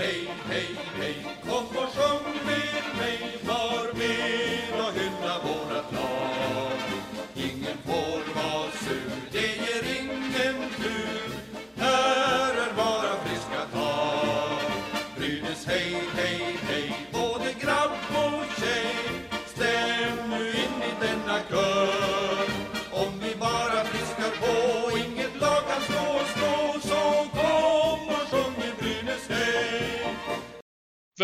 [0.00, 0.66] hej, hej,
[0.98, 1.14] hej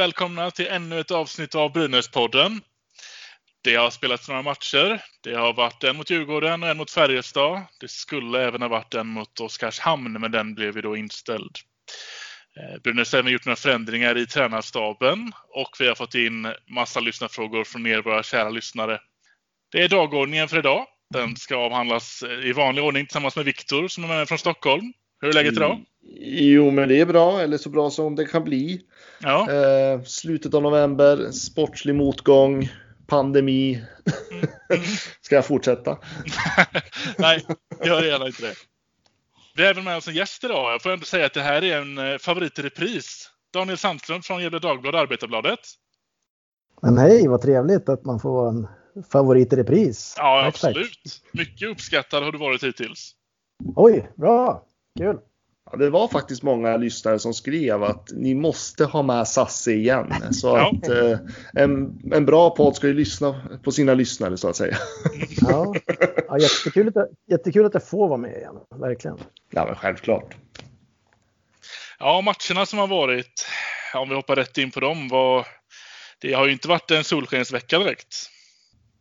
[0.07, 2.61] Välkomna till ännu ett avsnitt av Brynäs-podden.
[3.65, 5.03] Det har spelats några matcher.
[5.23, 7.63] Det har varit en mot Djurgården och en mot Färjestad.
[7.81, 11.51] Det skulle även ha varit en mot Oskarshamn, men den blev ju då inställd.
[12.57, 17.01] Eh, Brynäs har även gjort några förändringar i tränarstaben och vi har fått in massa
[17.01, 19.01] lyssnarfrågor från er, våra kära lyssnare.
[19.73, 20.87] Det är dagordningen för idag.
[21.15, 24.93] Den ska avhandlas eh, i vanlig ordning tillsammans med Viktor som är med från Stockholm.
[25.21, 25.73] Hur är läget idag?
[25.73, 25.85] Mm.
[26.29, 28.81] Jo, men det är bra, eller så bra som det kan bli.
[29.23, 32.69] Ja, Eh, slutet av november, sportslig motgång,
[33.07, 33.85] pandemi.
[35.21, 35.99] Ska jag fortsätta?
[37.19, 37.47] Nej,
[37.85, 38.55] gör gärna inte det.
[39.57, 40.73] Vi har även med oss en gäst idag.
[40.73, 43.31] Jag får ändå säga att det här är en eh, favorit i repris.
[43.53, 45.61] Daniel Sandström från Gefle Dagblad Arbetarbladet.
[46.83, 48.69] Men hej, vad trevligt att man får vara en
[49.13, 50.15] favorit i repris.
[50.19, 50.71] Ja, Tack, tack.
[50.71, 51.23] absolut.
[51.33, 53.13] Mycket uppskattad har du varit hittills.
[53.77, 54.63] Oj, bra,
[54.99, 55.19] kul.
[55.71, 60.13] Ja, det var faktiskt många lyssnare som skrev att ni måste ha med Sasse igen.
[60.33, 60.73] Så Ja.
[60.83, 61.19] att eh,
[61.55, 64.77] en, en bra podd ska ju lyssna på sina lyssnare så att säga.
[65.41, 65.75] Ja.
[66.29, 69.19] Ja, jättekul, att, jättekul att jag får vara med igen, verkligen.
[69.51, 70.35] Ja, men självklart.
[71.99, 73.47] Ja, matcherna som har varit,
[73.95, 75.47] om vi hoppar rätt in på dem, var,
[76.21, 78.31] det har ju inte varit en solskensvecka direkt.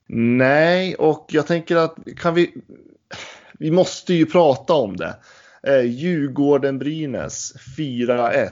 [0.08, 2.53] Nej, och jag tänker att kan vi...
[3.59, 5.16] Vi måste ju prata om det.
[5.67, 8.49] Eh, Djurgården-Brynäs 4-1.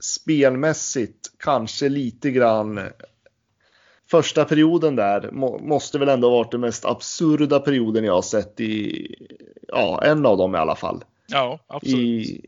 [0.00, 2.80] Spelmässigt kanske lite grann.
[4.10, 8.22] Första perioden där må, måste väl ändå ha varit den mest absurda perioden jag har
[8.22, 9.06] sett i,
[9.68, 11.04] ja, en av dem i alla fall.
[11.26, 11.94] Ja, absolut.
[12.00, 12.46] I,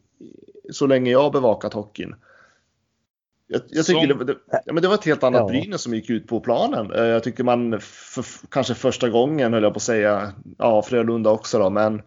[0.72, 2.15] så länge jag har bevakat hockeyn.
[3.47, 5.47] Jag, jag tycker Som- det, det, ja, men det var ett helt annat Ja.
[5.48, 6.92] Brynäs som gick ut på planen.
[6.92, 11.31] Eh, Jag tycker man, för, kanske första gången höll jag på att säga, ja Frölunda
[11.31, 12.03] också då, men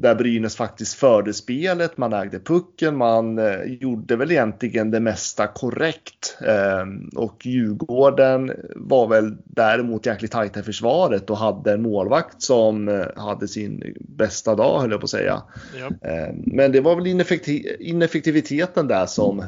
[0.00, 5.46] där Brynäs faktiskt förde spelet, man ägde pucken, man eh, gjorde väl egentligen det mesta
[5.46, 6.38] korrekt.
[6.46, 6.84] Eh,
[7.16, 13.06] och Djurgården var väl däremot jäkligt tajta i försvaret och hade en målvakt som eh,
[13.16, 15.42] hade sin bästa dag höll jag på att säga.
[15.78, 16.08] Ja.
[16.10, 19.44] Eh, Men det var väl ineffekti- ineffektiviteten där som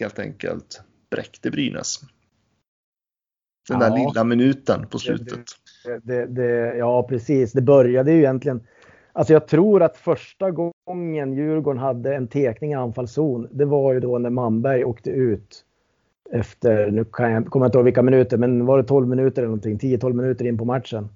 [0.00, 2.00] helt enkelt bräckte Brynäs.
[3.68, 4.08] Den där Ja.
[4.08, 5.44] lilla minuten på slutet.
[6.02, 7.52] Det, det, ja, precis.
[7.52, 8.66] Det började ju egentligen...
[9.16, 14.00] Alltså jag tror att första gången Djurgården hade en tekning i anfallszon, det var ju
[14.00, 15.64] då när Manberg åkte ut
[16.30, 19.42] efter, nu kan jag, kommer jag inte ihåg vilka minuter, men var det 12 minuter
[19.42, 21.08] eller någonting, 10-12 minuter in på matchen.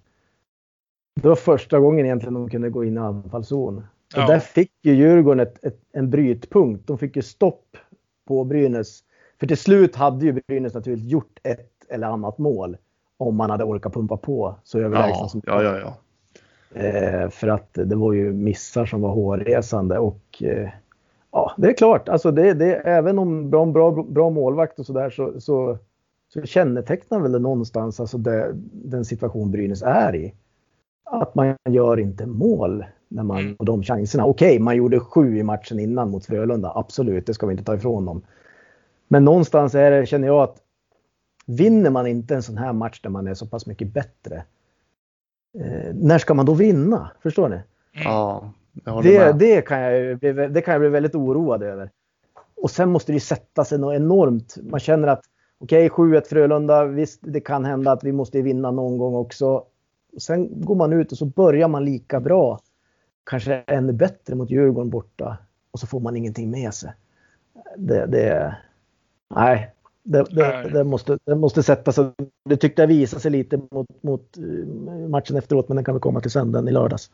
[1.22, 3.76] Det var första gången egentligen de kunde gå in i anfallszon.
[3.78, 3.82] Och
[4.16, 4.26] Ja.
[4.26, 6.86] där fick ju Djurgården ett, ett, en brytpunkt.
[6.86, 7.76] De fick ju stopp
[8.28, 9.00] på Brynäs.
[9.41, 12.76] För till slut hade ju Brynäs naturligtvis gjort ett eller annat mål.
[13.16, 15.97] Om man hade orkat pumpa på så överlägsna Ja, som ja, ja, ja.
[16.75, 20.69] Eh, för att det var ju missar som var hårresande och eh,
[21.33, 25.11] ja, det är klart, alltså det, det, även om bra, bra, bra målvakt och sådär
[25.11, 25.78] så, så,
[26.28, 30.34] så kännetecknar väl det någonstans alltså det, den situation Brynäs är i.
[31.05, 33.57] Att man gör inte mål när man Mm.
[33.57, 34.25] får de chanserna.
[34.27, 37.75] Okej, man gjorde sju i matchen innan mot Frölunda, absolut, det ska vi inte ta
[37.75, 38.23] ifrån dem.
[39.09, 40.57] Men någonstans är det, känner jag att
[41.47, 44.45] vinner man inte en sån här match där man är så pass mycket bättre,
[45.54, 47.10] eh, när ska man då vinna?
[47.22, 47.60] Förstår ni?
[47.92, 48.53] ja
[48.84, 50.20] jag håller Det, det, kan jag,
[50.53, 51.91] det kan jag bli väldigt oroad över.
[52.62, 54.56] Och sen måste det ju sätta sig något enormt.
[54.62, 55.22] Man känner att
[55.59, 59.64] okej, 7-1 Frölunda, visst det kan hända att vi måste vinna någon gång också.
[60.19, 62.60] Sen går man ut och så börjar man lika bra,
[63.24, 65.36] kanske ännu bättre mot Djurgården borta.
[65.71, 66.92] Och så får man ingenting med sig.
[67.77, 68.56] Det, det,
[69.34, 72.04] nej, det, det, det, måste, det måste sätta sig.
[72.48, 76.00] Det tyckte jag visade sig lite mot, mot eh, matchen efteråt, men den kan vi
[76.00, 77.10] komma till sen, den i lördags.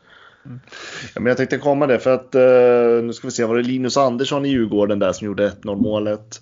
[1.15, 3.63] Ja, men jag tänkte komma det för att eh, nu ska vi se, var det
[3.63, 6.41] Linus Andersson i Djurgården där som gjorde 1-0 målet?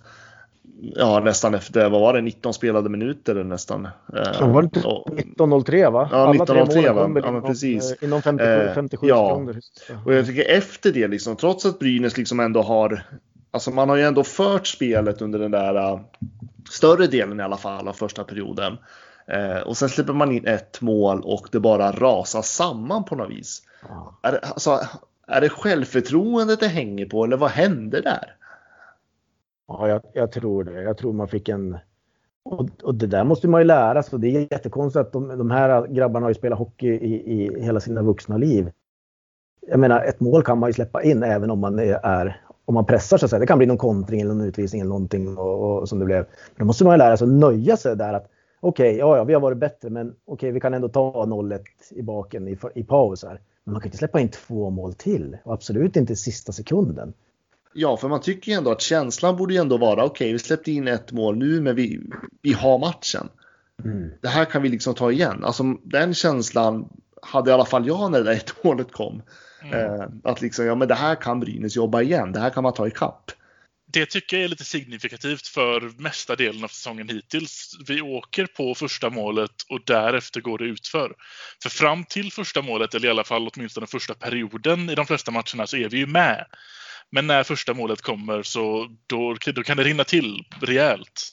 [0.95, 3.85] Ja, nästan efter, vad var det, 19 spelade minuter eller nästan.
[3.85, 6.09] Eh, Så var det inte och- 19.03 va?
[6.11, 7.01] Ja, Alla tre 19.03, målen va?
[7.01, 7.91] Ja, men inom, precis.
[7.91, 9.29] eh, Inom 57, Eh, 57 ja.
[9.29, 9.59] sekunder.
[10.05, 13.03] Och jag tycker efter det, liksom, trots att Brynäs liksom ändå har,
[13.53, 16.01] alltså man har ju ändå fört spelet under den där uh,
[16.69, 18.77] större delen i alla fall av första perioden.
[19.27, 23.29] Eh, och sen släpper man in ett mål och det bara rasar samman på något
[23.29, 23.61] vis.
[23.89, 24.19] Ja.
[24.23, 24.79] Är det, alltså,
[25.27, 28.35] är det självförtroendet det hänger på eller vad hände där?
[29.67, 30.81] Ja, jag, jag, tror det.
[30.81, 31.77] Jag tror man fick en...
[32.45, 34.19] Och, och det där måste man ju lära sig.
[34.19, 37.79] Det är jättekonstigt att de, de här grabbarna har ju spelat hockey i, i hela
[37.79, 38.71] sina vuxna liv.
[39.67, 42.85] Jag menar, ett mål kan man ju släppa in även om man är om man
[42.85, 43.39] pressar så att säga.
[43.39, 46.17] Det kan bli någon kontring eller någon utvisning eller någonting och, och som det blev.
[46.17, 48.29] Men då måste man ju lära sig att nöja sig där att
[48.59, 51.25] okej, okay, ja, ja, vi har varit bättre, men okej, okay, vi kan ändå ta
[51.25, 53.39] 0-1 i baken i, i paus här.
[53.63, 57.13] Men man kan inte släppa in två mål till och absolut inte i sista sekunden.
[57.73, 60.39] Ja, för man tycker ju ändå att känslan borde ju ändå vara okej, okay, vi
[60.39, 62.01] släppte in ett mål nu, men vi,
[62.41, 63.29] vi har matchen.
[63.83, 64.09] Mm.
[64.21, 65.43] Det här kan vi liksom ta igen.
[65.43, 66.89] Alltså den känslan
[67.21, 69.21] hade i alla fall jag när det där ett målet kom.
[69.63, 70.01] Mm.
[70.01, 72.73] Eh, att liksom, ja men det här kan Brynäs jobba igen, det här kan man
[72.73, 73.31] ta ikapp.
[73.93, 77.77] Det tycker jag är lite signifikativt för mesta delen av säsongen hittills.
[77.87, 81.15] Vi åker på första målet och därefter går det utför.
[81.63, 85.31] För fram till första målet, eller i alla fall åtminstone första perioden i de flesta
[85.31, 86.45] matcherna, så är vi ju med.
[87.11, 91.29] Men när första målet kommer så då, då kan det rinna till rejält.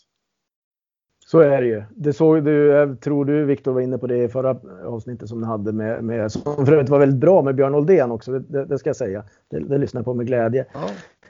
[1.31, 1.83] Så är det ju.
[1.91, 5.41] Det såg du, jag tror du Viktor var inne på det i förra avsnittet som
[5.41, 8.65] ni hade med, med som för övrigt var väldigt bra med Björn Oldén också, det,
[8.65, 9.25] det ska jag säga.
[9.51, 10.67] Det, det lyssnar jag på med glädje.
[10.73, 10.81] Ja,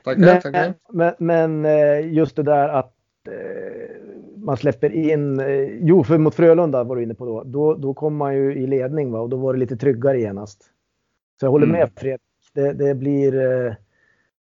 [0.05, 0.75] tackar, men, tackar.
[0.93, 2.95] Men, men eh, just det där att
[3.29, 3.97] eh,
[4.37, 7.95] man släpper in, eh, jo för mot Frölunda var du inne på då, då, då
[7.95, 9.21] kom man ju i ledning va?
[9.21, 10.63] och då var det lite tryggare genast.
[11.41, 11.79] Så jag håller mm.
[11.79, 12.21] med Fredrik.
[12.55, 13.77] Det, det blir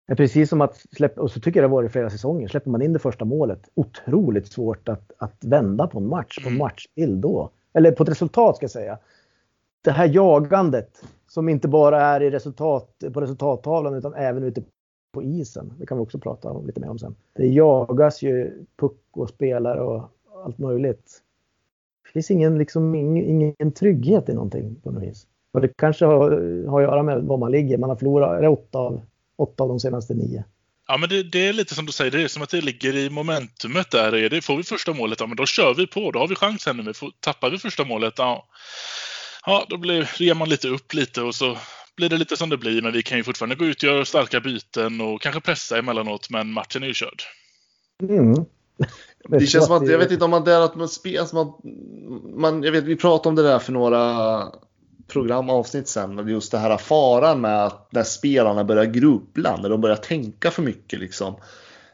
[0.07, 2.69] är precis som att släppa, och så tycker jag det har varit flera säsonger, släpper
[2.69, 6.55] man in det första målet, otroligt svårt att, att vända på en match, på en
[6.55, 6.59] mm.
[6.59, 7.49] matchbild då.
[7.73, 8.97] Eller på ett resultat ska jag säga.
[9.81, 14.63] Det här jagandet som inte bara är i resultat, på resultattavlan utan även ute
[15.11, 15.73] på isen.
[15.79, 17.15] Det kan vi också prata om, lite mer om sen.
[17.33, 20.03] Det jagas ju puck och spelare och
[20.43, 21.21] allt möjligt.
[22.03, 25.27] Det finns ingen, liksom, ingen, ingen trygghet i någonting på något vis.
[25.51, 26.31] Och det kanske har,
[26.67, 27.77] har att göra med var man ligger.
[27.77, 29.01] Man har förlorat, åtta av
[29.37, 30.43] åtta av de senaste nio.
[30.87, 32.95] Ja, men det, det, är lite som du säger, det är som att det ligger
[32.95, 34.15] i momentumet där.
[34.15, 36.35] Är det, får vi första målet, ja men då kör vi på, då har vi
[36.35, 36.93] chansen nu.
[37.19, 38.45] Tappar vi första målet, ja,
[39.45, 41.57] ja då blir, ger man lite upp lite och så
[41.95, 42.81] blir det lite som det blir.
[42.81, 46.29] Men vi kan ju fortfarande gå ut och göra starka byten och kanske pressa emellanåt,
[46.29, 47.21] men matchen är ju körd.
[48.01, 48.35] Mm.
[49.29, 51.39] Det känns som att, jag vet inte om man det är att man spelar, som
[51.39, 51.55] att
[52.39, 54.51] man, jag vet vi pratade om det där för några
[55.07, 56.27] programavsnitt sen.
[56.27, 60.61] Just det här faran med att när spelarna börjar grubbla, när de börjar tänka för
[60.61, 60.99] mycket.
[60.99, 61.35] Liksom.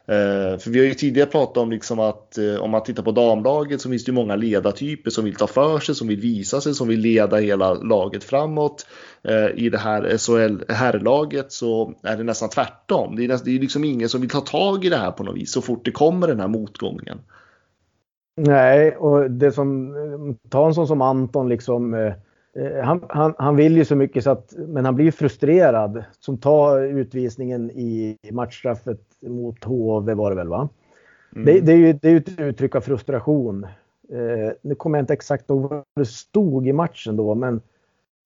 [0.06, 3.12] Eh, för vi har ju tidigare pratat om liksom att eh, om man tittar på
[3.12, 6.60] damlaget så finns det ju många ledartyper som vill ta för sig, som vill visa
[6.60, 8.86] sig, som vill leda hela laget framåt.
[9.22, 13.16] Eh, I det här SHL herrlaget så är det nästan tvärtom.
[13.16, 15.22] Det är, nästan, det är liksom ingen som vill ta tag i det här på
[15.22, 17.18] något vis så fort det kommer den här motgången.
[18.36, 19.94] Nej, och det som,
[20.48, 22.12] ta en sån som Anton liksom Eh,
[22.82, 26.82] han, han, han, vill ju så mycket så att, men han blir frustrerad som tar
[26.82, 30.68] utvisningen i matchstraffet mot HV var det väl va?
[31.34, 31.46] Mm.
[31.46, 33.66] Det, det, är ju det är ett uttryck av frustration.
[34.12, 37.60] Eh, nu kommer jag inte exakt ihåg vad det stod i matchen då, men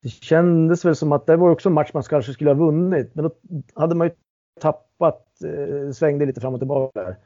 [0.02, 3.14] det kändes väl som att det var också en match man kanske skulle ha vunnit,
[3.14, 3.30] men då
[3.74, 4.12] hade man ju
[4.60, 7.16] tappat, eh, svängde lite fram och tillbaka där.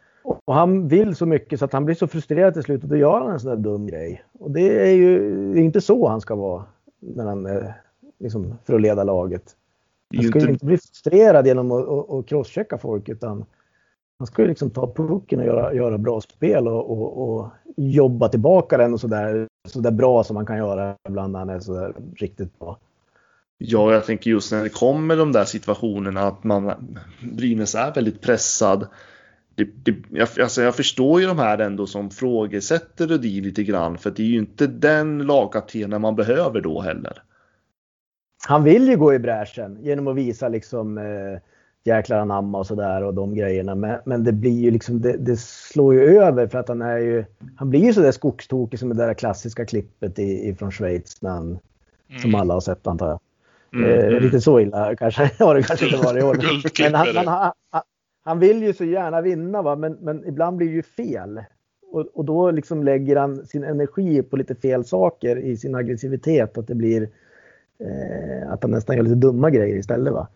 [0.44, 2.96] Och han vill så mycket så att han blir så frustrerad till slut och då
[2.96, 4.24] gör han en sån där dum grej.
[4.38, 5.18] Och det är ju
[5.52, 6.64] det är inte så han ska vara
[7.02, 7.48] när han,
[8.18, 9.56] liksom, för att leda laget.
[10.14, 13.44] Han ska ju inte bli frustrerad genom att, att, att crosschecka folk utan
[14.18, 18.28] han ska ju liksom ta pucken och göra, göra bra spel och, och, och jobba
[18.28, 21.60] tillbaka den och sådär så där bra som man kan göra ibland när han är
[21.60, 22.78] sådär riktigt bra.
[23.58, 26.72] Ja, jag tänker just när det kommer de där situationerna att man
[27.32, 28.86] Brynäs är väldigt pressad.
[29.54, 33.98] Det, det, jag, alltså jag förstår ju de här ändå som frågesätter Rudin lite grann
[33.98, 37.22] för det är ju inte den lagkaptenen man behöver då heller.
[38.46, 41.38] Han vill ju gå i bräschen genom att visa liksom eh,
[41.84, 43.74] jäklar anamma och sådär och de grejerna.
[43.74, 46.98] Men, men det blir ju liksom, det, det, slår ju över för att han är
[46.98, 47.24] ju,
[47.56, 51.58] han blir ju sådär skogstokig som det där klassiska klippet ifrån Schweiz när han,
[52.08, 52.22] mm.
[52.22, 53.20] som alla har sett antar jag.
[53.74, 54.22] Mm, eh, mm.
[54.22, 56.36] Lite så illa kanske har det kanske inte varit i år.
[56.90, 57.82] Men han, han, han,
[58.22, 59.76] han vill ju så gärna vinna, va?
[59.76, 61.44] Men, men ibland blir det ju fel.
[61.92, 66.58] Och, och då liksom lägger han sin energi på lite fel saker i sin aggressivitet.
[66.58, 67.08] Att det blir
[67.78, 70.12] eh, att han nästan gör lite dumma grejer istället.
[70.12, 70.28] Va?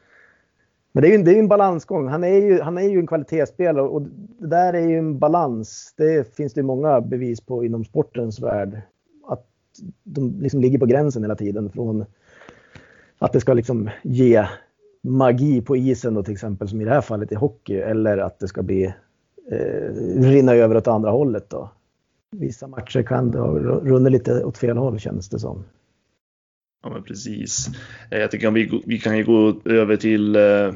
[0.92, 2.08] Men det är ju det är en balansgång.
[2.08, 4.02] Han är, ju, han är ju en kvalitetsspelare och
[4.38, 5.94] det där är ju en balans.
[5.96, 8.80] Det finns det många bevis på inom sportens värld.
[9.28, 9.46] Att
[10.04, 11.70] de liksom ligger på gränsen hela tiden.
[11.70, 12.04] Från
[13.18, 14.46] att det ska liksom ge
[15.06, 18.38] magi på isen då till exempel som i det här fallet i hockey eller att
[18.38, 18.84] det ska bli
[19.50, 21.70] eh, rinna över åt andra hållet då.
[22.30, 25.64] Vissa matcher kan det runna lite åt fel håll känns det som.
[26.82, 27.68] Ja men precis.
[28.10, 30.72] Eh, jag tycker vi, vi kan ju gå över till eh,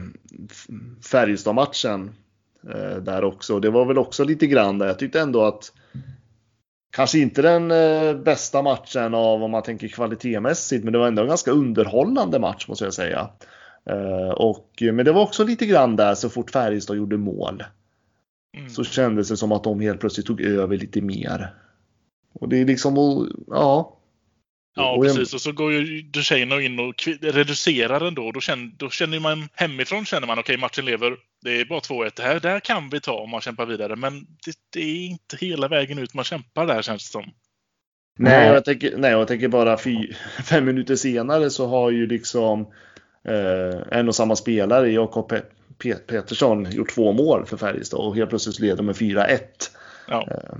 [1.11, 2.11] Färjestad-matchen.
[2.75, 3.61] eh, där också.
[3.61, 4.87] Det var väl också lite grann där.
[4.87, 5.73] Jag tyckte ändå att
[6.91, 11.23] kanske inte den eh, bästa matchen av om man tänker kvalitetsmässigt, men det var ändå
[11.23, 13.29] en ganska underhållande match måste jag säga.
[13.91, 17.65] Eh, och, men det var också lite grann där så fort Färjestad gjorde mål.
[18.57, 18.71] Mm.
[18.71, 21.55] Så kändes det som att de helt plötsligt tog över lite mer.
[22.33, 22.97] Och det är liksom,
[23.47, 23.97] ja.
[24.77, 25.35] Ja, och precis.
[25.35, 28.33] Och så går ju Duchene in och reducerar den då.
[28.33, 31.17] Då känner, då känner man hemifrån känner man okej, okay, matchen lever.
[31.43, 32.41] Det är bara 2-1 det här.
[32.41, 33.97] Där kan vi ta om man kämpar vidare.
[33.97, 37.31] Men det, det, är inte hela vägen ut man kämpar där känns det som.
[38.19, 40.13] Nej, jag tänker, nej, jag tänker bara fy,
[40.45, 42.73] fem minuter senare så har ju liksom
[43.25, 45.33] eh, en och samma spelare, Jakob
[46.07, 49.39] Petersson, gjort två mål för Färjestad och helt plötsligt leder med 4-1.
[50.09, 50.29] Ja.
[50.31, 50.59] Eh,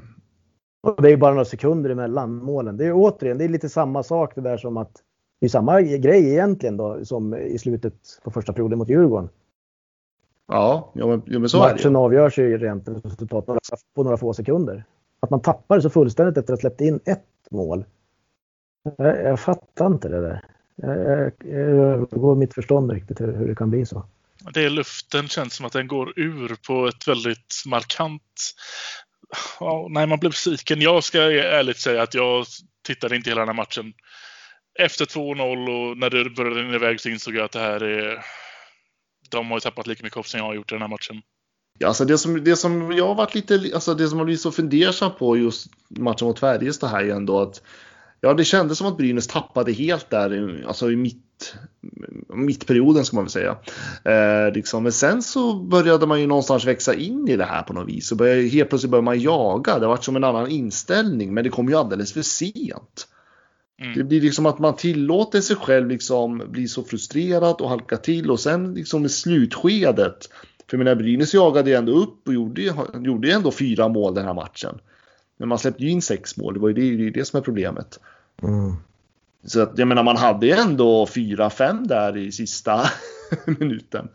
[0.83, 2.77] och det är ju bara några sekunder emellan målen.
[2.77, 5.03] Det är återigen, det är lite samma sak det där som att
[5.41, 9.29] det är samma grej egentligen då som i slutet på första perioden mot Djurgården.
[10.49, 11.99] Ja, ja men, ja, men så Matchen är det.
[11.99, 13.47] avgörs ju rent resultat
[13.95, 14.85] på några få sekunder.
[15.21, 17.85] Att man tappar så fullständigt efter att ha släppt in ett mål.
[18.97, 20.45] Jag, jag fattar inte det där.
[20.83, 24.07] Jag, jag, jag går mitt förstånd riktigt hur, hur det kan bli så.
[24.55, 28.23] Det är luften känns som att den går ur på ett väldigt markant
[29.61, 30.81] ja, nej, man blev besviken.
[30.81, 32.47] Jag ska ärligt säga att jag
[32.87, 33.93] tittade inte hela den här matchen.
[34.79, 38.25] Efter 2-0 och när det började rinna iväg så insåg jag att det här är...
[39.31, 41.23] De har ju tappat lika mycket hopp som jag har gjort i den här matchen.
[41.79, 44.41] Ja, alltså det, som, det som jag har varit lite, alltså det som har blivit
[44.41, 47.63] så fundersam på just matchen mot Färjestad här är ändå att
[48.21, 51.55] Ja, det kändes som att Brynäs tappade helt där, alltså i mitt,
[52.29, 53.57] mittperioden ska man väl säga.
[54.05, 54.83] Eh, liksom.
[54.83, 58.13] Men sen så började man ju någonstans växa in i det här på något vis.
[58.13, 59.79] Och började, helt plötsligt började man jaga.
[59.79, 63.07] Det var som en annan inställning, men det kom ju alldeles för sent.
[63.83, 63.95] Mm.
[63.95, 68.31] Det blir liksom att man tillåter sig själv liksom bli så frustrerad och halka till
[68.31, 70.29] och sen liksom i slutskedet.
[70.71, 72.75] För menar, Brynäs jagade ju ändå upp och gjorde,
[73.05, 74.79] gjorde ändå fyra mål den här matchen.
[75.37, 77.43] Men man släppte ju in sex mål, det var ju det, det, det som är
[77.43, 78.01] problemet.
[78.43, 78.73] Mm.
[79.45, 82.81] Så att, jag menar, man hade ju ändå 4-5 där i sista
[83.45, 84.09] minuten.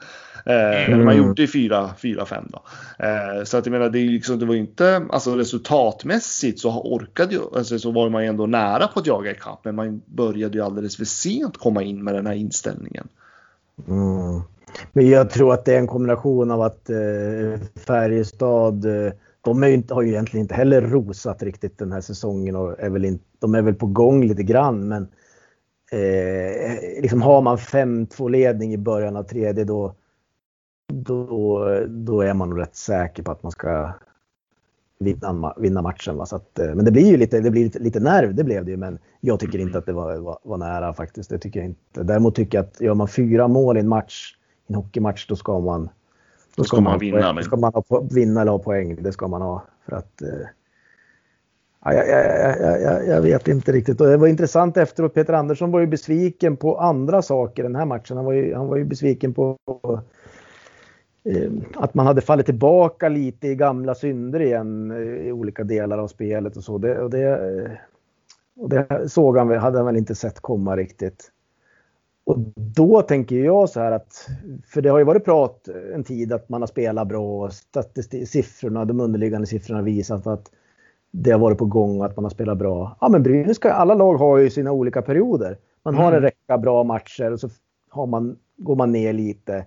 [0.45, 1.05] Eh, mm.
[1.05, 2.61] Man gjorde 4-5 då.
[3.05, 7.41] Eh, så att jag menar, det, liksom, det var inte, alltså resultatmässigt så orkade ju,
[7.55, 9.59] alltså, så var man ju ändå nära på att jaga ikapp.
[9.65, 13.07] Men man började ju alldeles för sent komma in med den här inställningen.
[13.87, 14.41] Mm.
[14.93, 19.13] Men jag tror att det är en kombination av att eh, Färjestad eh,
[19.45, 22.89] de är inte, har ju egentligen inte heller rosat riktigt den här säsongen och är
[22.89, 24.87] väl in, de är väl på gång lite grann.
[24.87, 25.07] Men
[25.91, 29.95] eh, liksom har man 5-2 ledning i början av tredje då,
[30.93, 33.93] då, då är man nog rätt säker på att man ska
[34.99, 36.17] vinna, vinna matchen.
[36.17, 36.25] Va?
[36.25, 38.65] Så att, eh, men det blir ju lite, det blir lite, lite nerv, det blev
[38.65, 38.77] det ju.
[38.77, 41.29] Men jag tycker inte att det var, var, var, nära faktiskt.
[41.29, 42.03] Det tycker jag inte.
[42.03, 44.37] Däremot tycker jag att gör man fyra mål i en match,
[44.67, 45.89] i en hockeymatch, då ska man
[46.57, 47.33] då ska, man, vinna.
[47.33, 49.03] Då ska man ha, vinna eller ha poäng.
[49.03, 49.63] Det ska man ha.
[49.85, 50.29] För att, eh,
[51.85, 54.01] jag, jag, jag, jag, vet inte riktigt.
[54.01, 55.13] Och det var intressant efteråt.
[55.13, 58.17] Peter Andersson var ju besviken på andra saker den här matchen.
[58.17, 59.57] Han var ju, han var ju besviken på
[61.29, 65.97] eh, att man hade fallit tillbaka lite i gamla synder igen eh, i olika delar
[65.97, 66.77] av spelet och så.
[66.77, 67.79] Det, och det,
[68.57, 71.31] och det såg han, hade han väl inte sett komma riktigt.
[72.25, 74.29] Och då tänker jag så här att,
[74.65, 77.53] för det har ju varit prat en tid att man har spelat bra och
[78.27, 80.51] siffrorna, de underliggande siffrorna visat att
[81.11, 82.97] det har varit på gång att man har spelat bra.
[83.01, 85.57] Ja men Brynäs, ska, alla lag har ju sina olika perioder.
[85.83, 86.21] Man har en mm.
[86.21, 87.49] räcka bra matcher och så
[87.89, 89.65] har man, går man ner lite.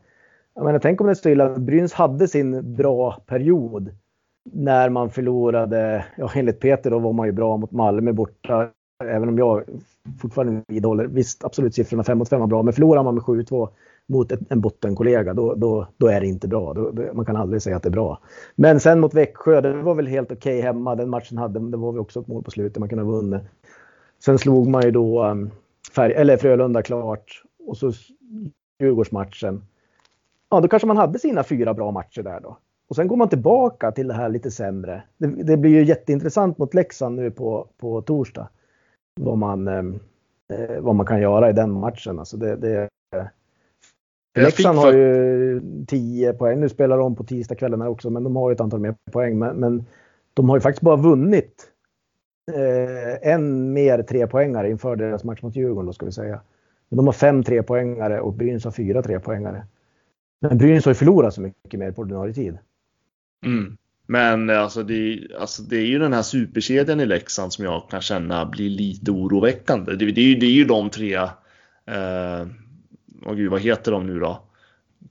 [0.55, 3.91] Jag menar, tänk om det står illa Brynäs hade sin bra period
[4.53, 8.71] när man förlorade, ja enligt Peter då var man ju bra mot Malmö borta
[9.05, 9.65] även om jag
[10.21, 13.69] fortfarande vidhåller, visst absolut siffrorna 5 mot 5 var bra, men förlorar man med 7-2
[14.07, 16.75] mot en bottenkollega, då, då, då är det inte bra.
[16.75, 18.19] Då, då, man kan aldrig säga att det är bra.
[18.55, 20.95] Men sen mot Växjö, det var väl helt okej okay hemma.
[20.95, 23.43] Den matchen hade, det var vi också ett mål på slutet, man kunde ha vunnit.
[24.25, 25.51] Sen slog man ju då um,
[25.95, 27.93] färg, eller Frölunda klart och så
[28.81, 29.63] Djurgårdsmatchen.
[30.51, 32.59] Ja, då kanske man hade sina fyra bra matcher där då.
[32.89, 35.03] Och sen går man tillbaka till det här lite sämre.
[35.19, 38.49] Det, det blir ju jätteintressant mot Leksand nu på, på torsdag
[39.19, 39.85] vad man, eh,
[40.53, 42.19] eh, vad man kan göra i den matchen.
[42.19, 42.89] Alltså det, det,
[44.39, 46.61] Leksand har ju 10 poäng.
[46.61, 49.39] Nu spelar de på tisdagskvällarna också, men de har ju ett antal mer poäng.
[49.39, 49.87] Men, men
[50.35, 51.71] de har ju faktiskt bara vunnit
[52.53, 56.41] eh, en mer trepoängare inför deras match mot Djurgården då ska vi säga.
[56.89, 59.67] Men de har fem trepoängare och Brynäs har fyra trepoängare.
[60.41, 62.59] Men Brynäs har ju förlorat så mycket mer på ordinarie tid.
[63.47, 63.77] Mm.
[64.11, 68.01] Men alltså det, alltså det är ju den här superkedjan i Leksand som jag kan
[68.01, 69.95] känna blir lite oroväckande.
[69.97, 72.47] Det, det, är, ju, det är ju de tre, eh,
[73.25, 74.43] oh gud, vad heter de nu då?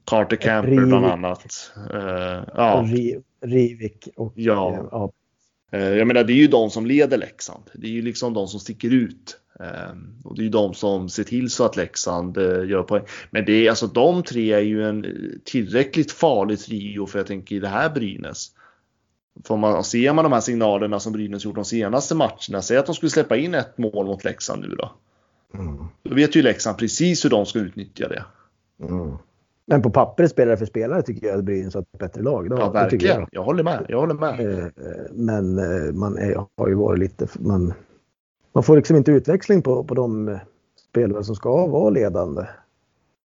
[0.06, 0.88] Carter Camper Rivik.
[0.88, 1.72] bland annat.
[1.94, 2.86] Eh, ja.
[3.42, 4.72] Rivik och Ja.
[4.74, 5.12] eh, ja.
[5.72, 7.62] Eh, Jag menar, det är ju de som leder Leksand.
[7.74, 9.36] Det är ju liksom de som sticker ut.
[9.60, 13.04] Eh, Och det är ju de som ser till så att Leksand eh, gör poäng.
[13.30, 15.10] Men det är alltså de tre är ju en eh,
[15.44, 18.50] tillräckligt farlig trio för jag tänker i det här Brynäs.
[19.44, 22.86] Får man, ser man de här signalerna som Brynäs gjort de senaste matcherna, säg att
[22.86, 24.92] de skulle släppa in ett mål mot Leksand nu då.
[25.54, 25.84] Mm.
[26.02, 28.24] Då vet ju Leksand precis hur de ska utnyttja det.
[28.88, 29.16] Mm.
[29.66, 32.50] Men på pappret spelare för spelare tycker jag att Brynäs har ett bättre lag.
[32.50, 33.20] Det, Ja, verkligen.
[33.20, 33.28] jag.
[33.32, 33.86] Jag håller med.
[33.88, 34.40] Jag håller med.
[34.40, 34.70] Eh, eh,
[35.12, 37.28] Men eh, man är, har ju varit lite...
[37.34, 37.74] Man,
[38.54, 40.38] man får liksom inte utväxling på, på de
[40.90, 42.46] spelare som ska vara ledande.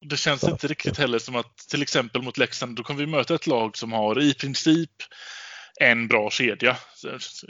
[0.05, 0.49] Det känns Så.
[0.49, 3.77] inte riktigt heller som att till exempel mot Leksand, då kommer vi möta ett lag
[3.77, 4.91] som har i princip
[5.81, 6.77] en bra kedja.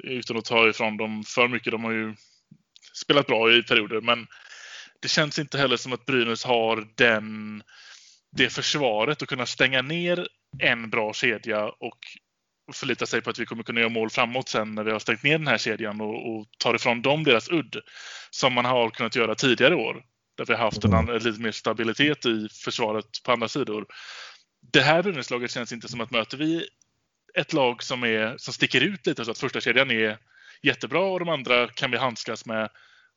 [0.03, 1.71] Utan att ta ifrån dem för mycket.
[1.71, 2.15] De har ju
[2.93, 4.27] spelat bra i perioder, men
[5.01, 7.63] det känns inte heller som att Brynäs har den,
[8.37, 10.27] det försvaret att kunna stänga ner
[10.59, 11.99] en bra kedja och
[12.73, 15.23] förlita sig på att vi kommer kunna göra mål framåt sen när vi har stängt
[15.23, 17.75] ner den här kedjan och, och tar ifrån dem deras udd.
[18.29, 20.03] Som man har kunnat göra tidigare år.
[20.37, 23.85] Där vi har haft en, annan- lite mer stabilitet i försvaret på andra sidor.
[24.73, 26.67] Det här Brynäslaget känns inte som att möter vi
[27.35, 30.17] ett lag som, är, som sticker ut lite så att första kedjan är
[30.61, 32.69] jättebra och de andra kan vi handskas med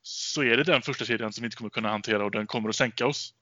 [0.02, 2.68] så är det den första kedjan som vi inte kommer kunna hantera och den kommer
[2.68, 3.35] att sänka oss.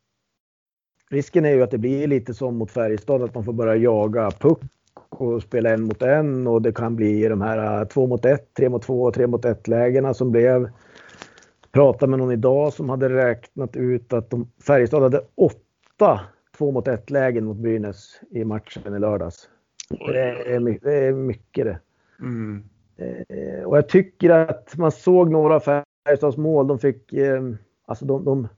[1.11, 4.31] Risken är ju att det blir lite som mot Färjestad, att man får börja jaga
[4.31, 4.61] puck
[5.09, 8.55] och spela en mot en och det kan bli de här eh, två mot ett,
[8.55, 10.71] tre mot två, tre mot ett lägena som blev.
[11.73, 16.21] Pratade med någon idag som hade räknat ut att de, Färjestad hade åtta
[16.59, 19.49] två mot ett lägen mot Brynäs i matchen i lördags.
[19.99, 21.79] Det är, det är mycket det.
[22.21, 22.65] Mm.
[22.97, 26.67] Eh, och jag tycker att man såg några Färjestads mål.
[26.67, 27.43] De fick, eh,
[27.87, 28.49] alltså de, de,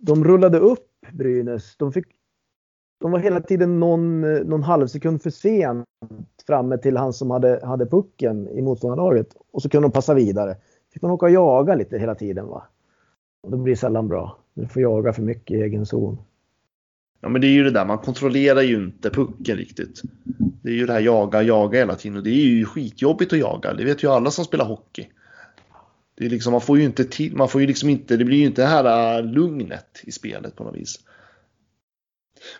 [0.00, 1.76] de rullade upp Brynäs.
[1.76, 2.06] De, fick,
[3.00, 5.86] de var hela tiden någon, någon halvsekund för sent
[6.46, 9.36] framme till han som hade, hade pucken i motståndarlaget.
[9.52, 10.56] Och så kunde de passa vidare.
[10.92, 12.62] Fick man åka och jaga lite hela tiden va.
[13.42, 14.38] Och det blir sällan bra.
[14.54, 16.18] Du får jaga för mycket i egen zon.
[17.24, 20.02] Ja, men det är ju det där, man kontrollerar ju inte pucken riktigt.
[20.62, 23.38] Det är ju det här jaga, jaga hela tiden och det är ju skitjobbigt att
[23.38, 23.74] jaga.
[23.74, 25.08] Det vet ju alla som spelar hockey.
[26.18, 28.38] Det är liksom, man får ju inte till, man får ju liksom inte, det blir
[28.38, 31.00] ju inte det här äh, lugnet i spelet på något vis.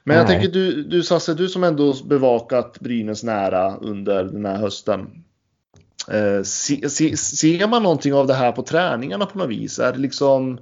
[0.04, 0.34] Men jag Nej.
[0.34, 5.24] tänker du, du Sasse, du som ändå bevakat Brynäs nära under den här hösten.
[6.08, 9.78] Eh, se, se, ser man någonting av det här på träningarna på något vis?
[9.78, 10.58] Är det liksom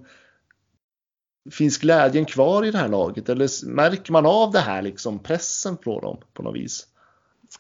[1.50, 5.76] Finns glädjen kvar i det här laget eller märker man av det här liksom pressen
[5.76, 6.86] på dem på något vis?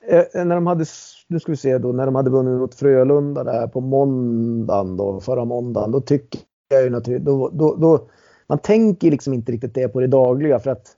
[0.08, 0.84] Eh, eh när de hade,
[1.28, 5.20] nu ska vi se då, när de hade vunnit mot Frölunda där på måndagen då,
[5.20, 8.08] förra måndagen, då tycker jag ju naturligtvis, då, då, då,
[8.46, 10.96] man tänker liksom inte riktigt det på det dagliga för att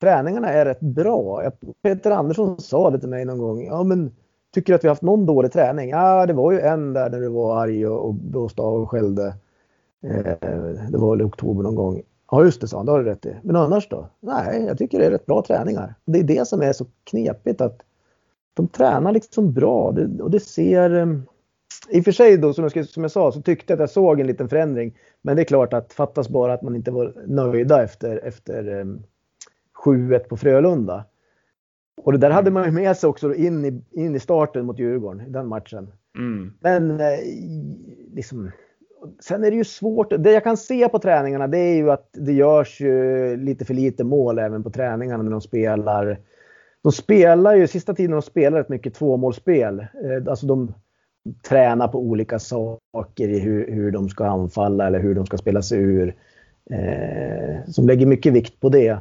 [0.00, 1.50] träningarna är rätt bra.
[1.82, 4.14] Peter Andersson sa det till mig någon gång, ja men
[4.54, 5.90] tycker du att vi har haft någon dålig träning?
[5.90, 9.34] Ja, det var ju en där när du var arg och blåste av och skällde.
[10.04, 10.36] Eh,
[10.90, 12.02] det var väl i oktober någon gång.
[12.30, 13.36] Ja just det, sa han, det har du rätt i.
[13.42, 14.08] Men annars då?
[14.20, 15.94] Nej, jag tycker det är rätt bra träningar.
[16.04, 17.82] Det är det som är så knepigt att
[18.54, 20.94] de tränar liksom bra och det ser...
[20.94, 21.06] eh,
[21.88, 23.90] I och för sig då, som jag, som jag sa, så tyckte jag att jag
[23.90, 24.98] såg en liten förändring.
[25.22, 28.84] Men det är klart att fattas bara att man inte var nöjda efter, efter eh,
[29.84, 31.04] 7-1 på Frölunda.
[32.02, 34.78] Och det där hade man ju med sig också in i, in i starten mot
[34.78, 35.92] Djurgården, i den matchen.
[36.16, 36.52] Mm.
[36.60, 37.18] Men eh,
[38.14, 38.50] liksom,
[39.20, 40.12] sen är det ju svårt.
[40.18, 43.74] Det jag kan se på träningarna det är ju att det görs ju lite för
[43.74, 46.18] lite mål även på träningarna när de spelar.
[46.82, 49.80] De spelar ju, sista tiden de spelar rätt mycket tvåmålsspel.
[49.80, 50.74] Eh, alltså de
[51.48, 55.62] tränar på olika saker i hur, hur de ska anfalla eller hur de ska spela
[55.62, 56.14] sig ur.
[56.70, 58.98] Eh, som lägger mycket vikt på det.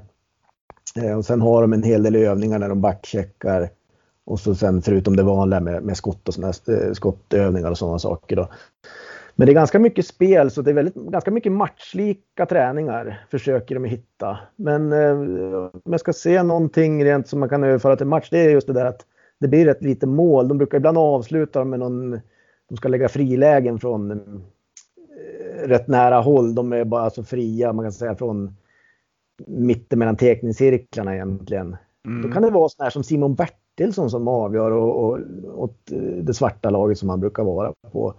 [0.95, 3.69] Eh, och sen har de en hel del övningar när de backcheckar.
[4.25, 7.99] Och så sen förutom det vanliga med, med skott och såna, eh, skottövningar och sådana
[7.99, 8.35] saker.
[8.35, 8.47] Då.
[9.35, 13.75] Men det är ganska mycket spel så det är väldigt, ganska mycket matchlika träningar försöker
[13.75, 14.37] de hitta.
[14.55, 15.17] Men eh,
[15.73, 18.67] om jag ska se någonting rent som man kan överföra till match det är just
[18.67, 19.05] det där att
[19.39, 20.47] det blir rätt lite mål.
[20.47, 22.11] De brukar ibland avsluta med någon,
[22.69, 24.17] de ska lägga frilägen från eh,
[25.67, 26.55] rätt nära håll.
[26.55, 28.55] De är bara alltså fria man kan säga från
[29.47, 31.77] mitten mellan teckningscirklarna egentligen.
[32.23, 35.19] Då kan det vara sådana här som Simon Bertilsson som avgör och, och,
[35.55, 35.77] åt
[36.21, 38.13] det svarta laget som han brukar vara på.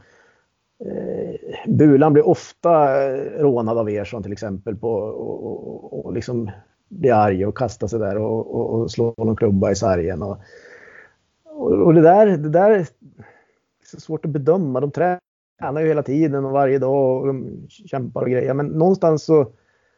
[0.81, 6.51] Eh, Bulan blir ofta eh, rånad av Ersson till exempel på, och, och, och liksom
[6.89, 10.23] blir arg och kastar sig där och, och, och slår någon klubba i sargen.
[10.23, 10.39] Och,
[11.45, 12.87] och, och det, där, det där är
[13.85, 14.81] så svårt att bedöma.
[14.81, 18.55] De tränar ju hela tiden och varje dag och de kämpar och grejer.
[18.55, 19.53] Men någonstans så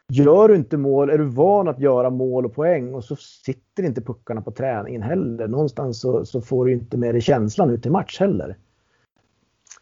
[0.08, 3.82] Gör du inte mål, är du van att göra mål och poäng och så sitter
[3.82, 5.48] inte puckarna på träningen heller.
[5.48, 8.56] Någonstans så, så får du inte med dig känslan ut till match heller.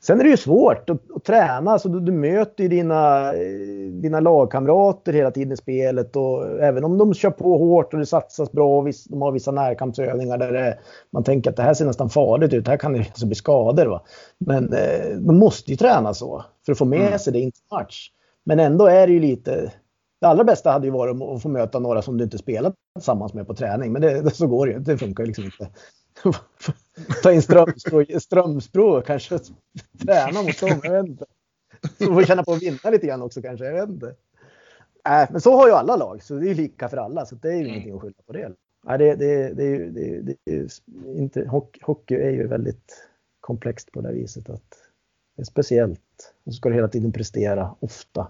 [0.06, 1.70] Sen är det ju svårt att, att träna.
[1.70, 3.32] Alltså du, du, möter ju dina,
[4.02, 8.06] dina lagkamrater hela tiden i spelet och även om de kör på hårt och det
[8.06, 10.78] satsas bra och viss, de har vissa närkampsövningar där det,
[11.10, 12.68] man tänker att det här ser nästan farligt ut.
[12.68, 13.86] Här kan det alltså bli skador.
[13.86, 14.02] Va?
[14.38, 17.18] Men eh, de måste ju träna så för att få med mm.
[17.18, 18.10] sig det in till match.
[18.44, 19.72] Men ändå är det ju lite
[20.20, 23.34] det allra bästa hade ju varit att få möta några som du inte spelat tillsammans
[23.34, 23.92] med på träning.
[23.92, 25.68] Men det, så går det ju Det funkar ju liksom inte.
[27.22, 29.38] Ta in Strömsbro, Strömsbro kanske
[29.98, 30.80] träna mot dem.
[30.82, 31.24] Jag vet inte.
[31.98, 33.64] Så får känna på att vinna lite grann också kanske.
[33.64, 34.06] Jag vet inte.
[35.06, 37.26] Äh, men så har ju alla lag, så det är lika för alla.
[37.26, 37.70] Så det är ju mm.
[37.70, 38.52] ingenting att skylla på det.
[38.84, 40.68] Nej, det, det, det, det, det, är
[41.16, 41.48] inte,
[41.82, 43.08] hockey är ju väldigt
[43.40, 44.74] komplext på det viset att
[45.36, 46.34] det är speciellt.
[46.44, 48.28] Och så ska du hela tiden prestera ofta.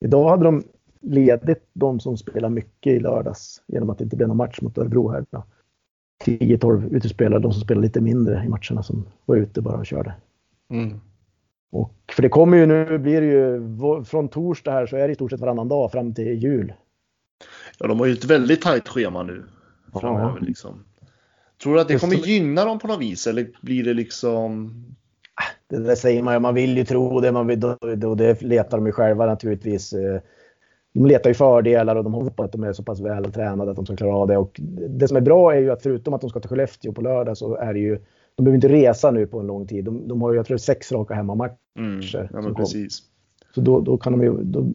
[0.00, 0.64] Idag hade de
[1.00, 4.78] ledigt de som spelar mycket i lördags genom att det inte blev någon match mot
[4.78, 5.24] Örebro här.
[6.24, 10.14] 10-12 utespelare, de som spelar lite mindre i matcherna som var ute bara och körde.
[10.70, 11.00] Mm.
[11.70, 15.12] Och för det kommer ju nu, blir det ju från torsdag här så är det
[15.12, 16.72] i stort sett varannan dag fram till jul.
[17.78, 19.44] Ja, de har ju ett väldigt tajt schema nu
[20.00, 20.46] framöver ja.
[20.46, 20.84] liksom.
[21.62, 24.74] Tror du att det kommer gynna dem på något vis eller blir det liksom?
[25.68, 27.64] Det där säger man ju, man vill ju tro det, man vill,
[28.04, 29.94] och det letar de ju själva naturligtvis.
[30.94, 33.76] De letar ju fördelar och de hoppas att de är så pass väl tränade att
[33.76, 34.36] de ska klara av det.
[34.36, 37.00] Och det som är bra är ju att förutom att de ska till Skellefteå på
[37.00, 37.98] lördag så är det ju
[38.36, 39.84] de behöver inte resa nu på en lång tid.
[39.84, 41.56] De, de har ju, jag tror, sex raka hemmamatcher.
[41.78, 42.00] Mm,
[42.32, 43.02] ja, precis.
[43.54, 44.42] Så då, då kan de ju...
[44.42, 44.72] Då,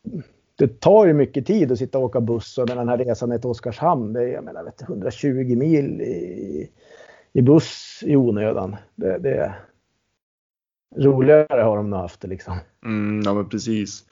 [0.55, 3.37] det tar ju mycket tid att sitta och åka buss och den här resan ner
[3.37, 6.69] till Oskarshamn, det är jag menar, vet, 120 mil i,
[7.33, 8.75] i buss i onödan.
[8.95, 9.59] Det, det är
[10.95, 12.53] roligare har de nog haft det liksom.
[12.85, 14.05] Mm, ja men precis.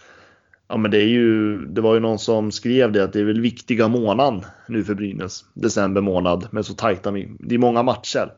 [0.67, 3.25] Ja men det är ju, det var ju någon som skrev det att det är
[3.25, 5.45] väl viktiga månaden nu för Brynäs.
[5.53, 8.33] December månad med så tajta, det är många matcher.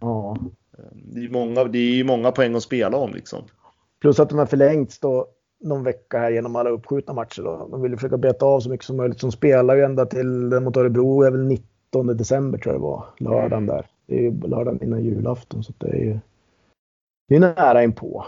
[0.00, 0.36] Ja.
[0.94, 3.42] Det är många, det är många poäng att spela om liksom.
[4.00, 5.26] Plus att de har förlängts då
[5.60, 7.42] någon vecka här genom alla uppskjutna matcher.
[7.42, 7.68] Då.
[7.70, 9.20] De vill försöka beta av så mycket som möjligt.
[9.20, 13.04] De spelar ju ända till mot Örebro är väl 19 december tror jag det var.
[13.18, 13.86] Lördagen där.
[14.06, 16.18] Det är ju lördagen innan julafton så det är ju
[17.28, 18.24] det är nära inpå.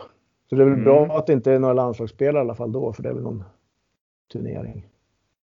[0.51, 0.85] Så det är väl mm.
[0.85, 3.23] bra att det inte är några landslagsspelare i alla fall då, för det är väl
[3.23, 3.45] någon
[4.33, 4.87] turnering.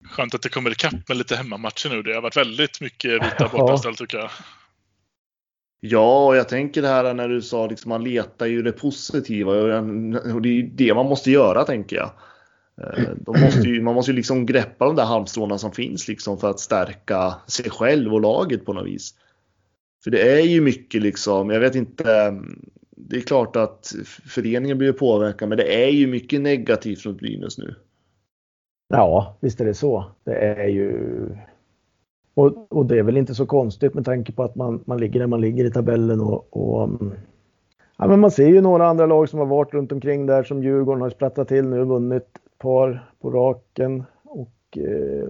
[0.06, 2.02] Skönt att det kommer ikapp med lite hemmamatcher nu.
[2.02, 4.30] Det har varit väldigt mycket vita bortaställ tycker jag.
[5.80, 9.52] Ja, och jag tänker det här när du sa liksom man letar ju det positiva
[9.52, 12.12] och det är ju det man måste göra tänker jag.
[12.82, 16.50] Eh, måste ju, man måste ju liksom greppa de där halmstråna som finns liksom för
[16.50, 19.14] att stärka sig själv och laget på något vis.
[20.04, 22.36] För det är ju mycket liksom, jag vet inte,
[22.96, 23.94] det är klart att
[24.26, 27.76] föreningen blir påverkad, men det är ju mycket negativt från Brynäs nu.
[28.88, 30.06] Ja, visst är det så.
[30.24, 31.10] Det är ju...
[32.34, 35.20] Och, och, det är väl inte så konstigt med tanke på att man, man ligger
[35.20, 37.14] där man ligger i tabellen och, och mm.
[37.98, 40.64] ja, men man ser ju några andra lag som har varit runt omkring där som
[40.64, 44.04] Djurgården har sprattat till nu och vunnit ett par på raken.
[44.24, 45.30] Och eh,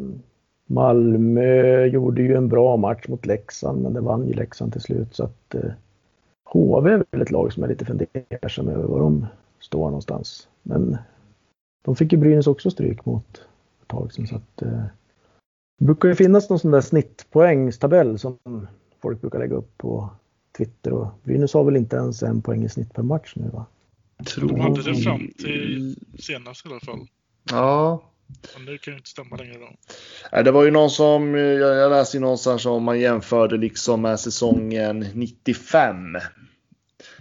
[0.65, 5.15] Malmö gjorde ju en bra match mot Leksand men det vann ju Leksand till slut
[5.15, 5.71] så att eh,
[6.55, 9.27] HV är väl ett lag som är lite fundersam över var de
[9.59, 10.47] står någonstans.
[10.63, 10.97] Men
[11.85, 13.37] de fick ju Brynäs också stryk mot
[13.81, 14.27] ett tag sedan.
[14.27, 14.83] Så att, eh,
[15.79, 18.37] det brukar ju finnas någon sån där snittpoängstabell som
[19.01, 20.09] folk brukar lägga upp på
[20.57, 20.93] Twitter.
[20.93, 23.65] Och Brynäs har väl inte ens en poäng i snitt per match nu va?
[24.25, 27.07] Tror de hade det fram till senast i alla fall.
[27.51, 28.03] Ja.
[28.57, 29.57] Men det kan ju inte stämma längre
[30.31, 30.41] då.
[30.41, 35.05] Det var ju någon som, jag läste ju någonstans om man jämförde liksom med säsongen
[35.13, 36.17] 95.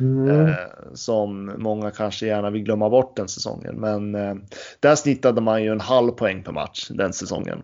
[0.01, 0.29] Mm.
[0.29, 0.55] Eh,
[0.95, 3.75] som många kanske gärna vill glömma bort den säsongen.
[3.81, 4.35] Men eh,
[4.81, 7.63] där snittade man ju en halv poäng per match den säsongen.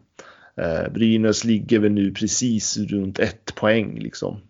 [0.56, 4.40] Eh, Brynäs ligger väl nu precis runt ett poäng liksom.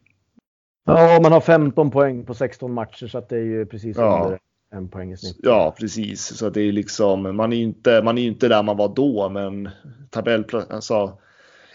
[0.86, 4.22] Ja, man har 15 poäng på 16 matcher så att det är ju precis ja.
[4.24, 4.38] under
[4.72, 5.36] en poäng i snitt.
[5.42, 6.36] Ja, precis.
[6.36, 9.68] Så det är liksom, man är inte, man är inte där man var då, men
[10.10, 11.18] tabell, alltså,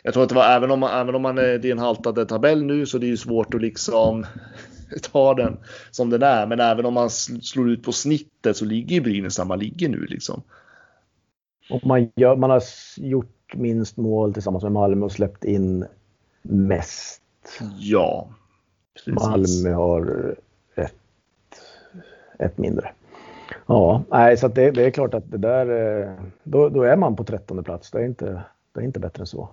[0.03, 1.79] jag tror att det var även om man, även om man är, det är en
[1.79, 4.25] haltande tabell nu så det är ju svårt att liksom
[5.11, 5.57] ta den
[5.91, 6.47] som den är.
[6.47, 9.89] Men även om man slår ut på snittet så ligger ju Brynäs där man ligger
[9.89, 10.41] nu liksom.
[11.69, 12.63] Och man, gör, man har
[12.97, 15.85] gjort minst mål tillsammans med Malmö och släppt in
[16.41, 17.21] mest.
[17.79, 18.29] Ja.
[18.93, 19.13] Precis.
[19.13, 20.35] Malmö har
[20.75, 20.93] ett,
[22.39, 22.91] ett mindre.
[23.65, 27.15] Ja, nej, så det, det, är klart att det där, eh, då, då är man
[27.15, 27.91] på trettonde plats.
[27.91, 29.49] Det är inte, det är inte bättre än så.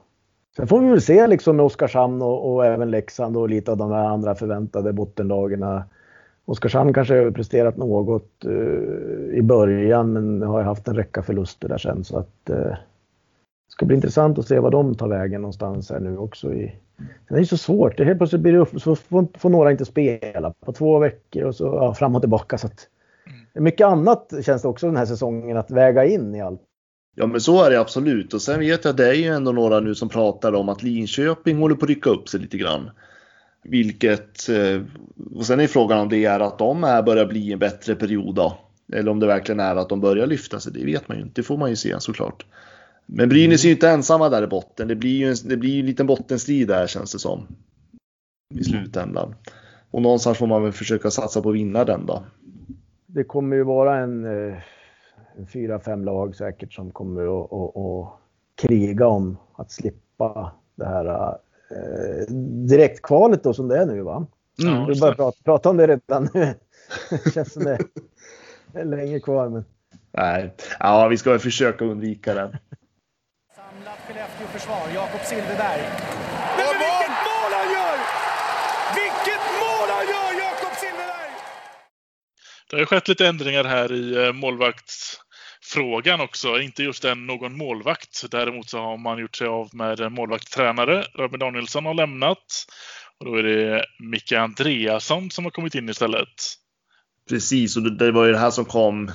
[0.56, 3.76] Sen får vi väl se liksom med Oskarshamn och, och även Leksand och lite av
[3.76, 5.64] de här andra förväntade bottenlagen.
[6.44, 12.04] Oskarshamn kanske överpresterat något uh, i början men har haft en räcka förluster där sen
[12.04, 12.74] så att uh,
[13.68, 16.54] ska bli intressant att se vad de tar vägen någonstans här nu också.
[16.54, 16.76] I,
[17.28, 17.96] det är så svårt.
[17.96, 21.44] Det helt plötsligt blir det upp, så får, får några inte spela på två veckor
[21.44, 22.58] och så ja, fram och tillbaka.
[22.58, 22.88] Så att,
[23.54, 26.60] mycket annat känns det också den här säsongen att väga in i allt.
[27.14, 29.52] Ja men så är det absolut och sen vet jag att det är ju ändå
[29.52, 32.90] några nu som pratar om att Linköping håller på att rycka upp sig lite grann.
[33.64, 34.82] Vilket, eh,
[35.34, 38.34] och sen är frågan om det är att de här börjar bli en bättre period
[38.34, 38.58] då.
[38.92, 41.40] Eller om det verkligen är att de börjar lyfta sig, det vet man ju inte.
[41.40, 42.46] Det får man ju se såklart.
[43.06, 44.88] Men Brynäs är ju inte ensamma där i botten.
[44.88, 47.46] Det blir ju en, det blir ju en liten bottenstrid där känns det som.
[48.54, 49.34] I slutändan.
[49.90, 52.24] Och någonstans får man väl försöka satsa på att vinna den då.
[53.06, 54.60] Det kommer ju vara en, eh, en
[55.52, 58.18] fyra, fem lag säkert som kommer att, att, att
[58.54, 61.06] kriga om att slippa det här
[61.70, 62.34] eh,
[62.68, 64.26] direktkvalet då som det är nu va?
[64.56, 65.16] Vi just börjar det.
[65.16, 66.54] prata, prata om det redan nu.
[67.24, 67.78] det känns som det
[68.74, 69.64] är länge kvar men
[70.16, 72.56] Nej, ja vi ska väl försöka undvika den.
[73.56, 74.82] Samlat Skellefteå-försvar.
[74.94, 75.82] Jakob Silfverberg.
[76.58, 77.96] Men vilket mål han gör!
[79.00, 81.32] Vilket mål han gör, Jakob Silfverberg!
[82.70, 84.32] Det har skett lite ändringar här i eh,
[85.76, 86.60] målvaktsfrågan också.
[86.60, 88.30] Inte just en någon målvakt.
[88.30, 91.04] Däremot så har man gjort sig av med en målvaktstränare.
[91.14, 92.66] Robin Danielsson har lämnat.
[93.18, 96.28] Och då är det Micke Andreasson som har kommit in istället.
[97.28, 99.10] Precis, och det, var ju det här som kom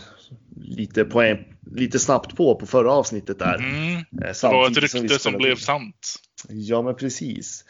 [0.56, 1.38] lite, på en,
[1.76, 3.56] lite snabbt på på förra avsnittet där.
[3.56, 3.96] Mm.
[3.96, 4.04] Eh,
[4.42, 6.16] Det var ett rykte som spelade blev sant.
[6.50, 7.66] Ja, men precis.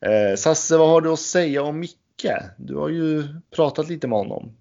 [0.00, 2.26] Eh, Sasse, vad har du att säga om Micke?
[2.58, 3.24] Du har ju
[3.56, 4.56] pratat lite med honom.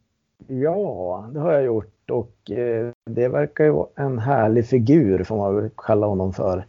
[0.48, 5.38] Ja, det har jag gjort och eh, det verkar ju vara en härlig figur får
[5.38, 6.66] man väl kalla honom för.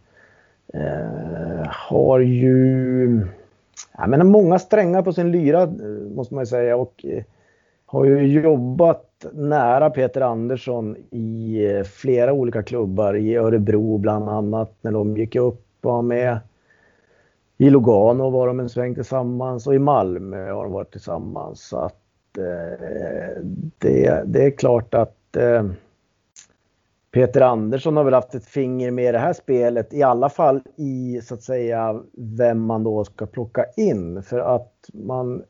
[0.75, 3.27] Eh, har ju
[3.99, 7.25] ja, menar, många strängar på sin lyra eh, måste man ju säga och eh,
[7.87, 14.75] har ju jobbat nära Peter Andersson i eh, flera olika klubbar i Örebro bland annat
[14.81, 16.39] när de gick upp var med.
[17.59, 21.69] I Lugano var de en sväng tillsammans och i Malmö har de varit tillsammans.
[21.69, 22.02] Så att
[22.39, 23.43] Eh,
[23.79, 25.65] det, det är klart att eh,
[27.13, 30.63] Peter Andersson har väl haft ett finger med i det här spelet, i alla fall
[30.77, 34.23] i så att säga vem man då ska plocka in.
[34.23, 35.43] För att man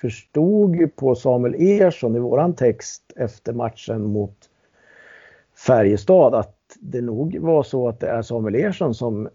[0.00, 4.36] förstod ju på Samuel Ersson i våran text efter matchen mot
[5.66, 9.28] Färjestad att det nog var så att det är Samuel Ersson som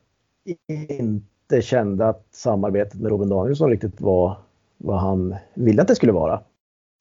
[0.67, 4.37] inte kände att samarbetet med Robin Danielsson riktigt var
[4.77, 6.41] vad han ville att det skulle vara.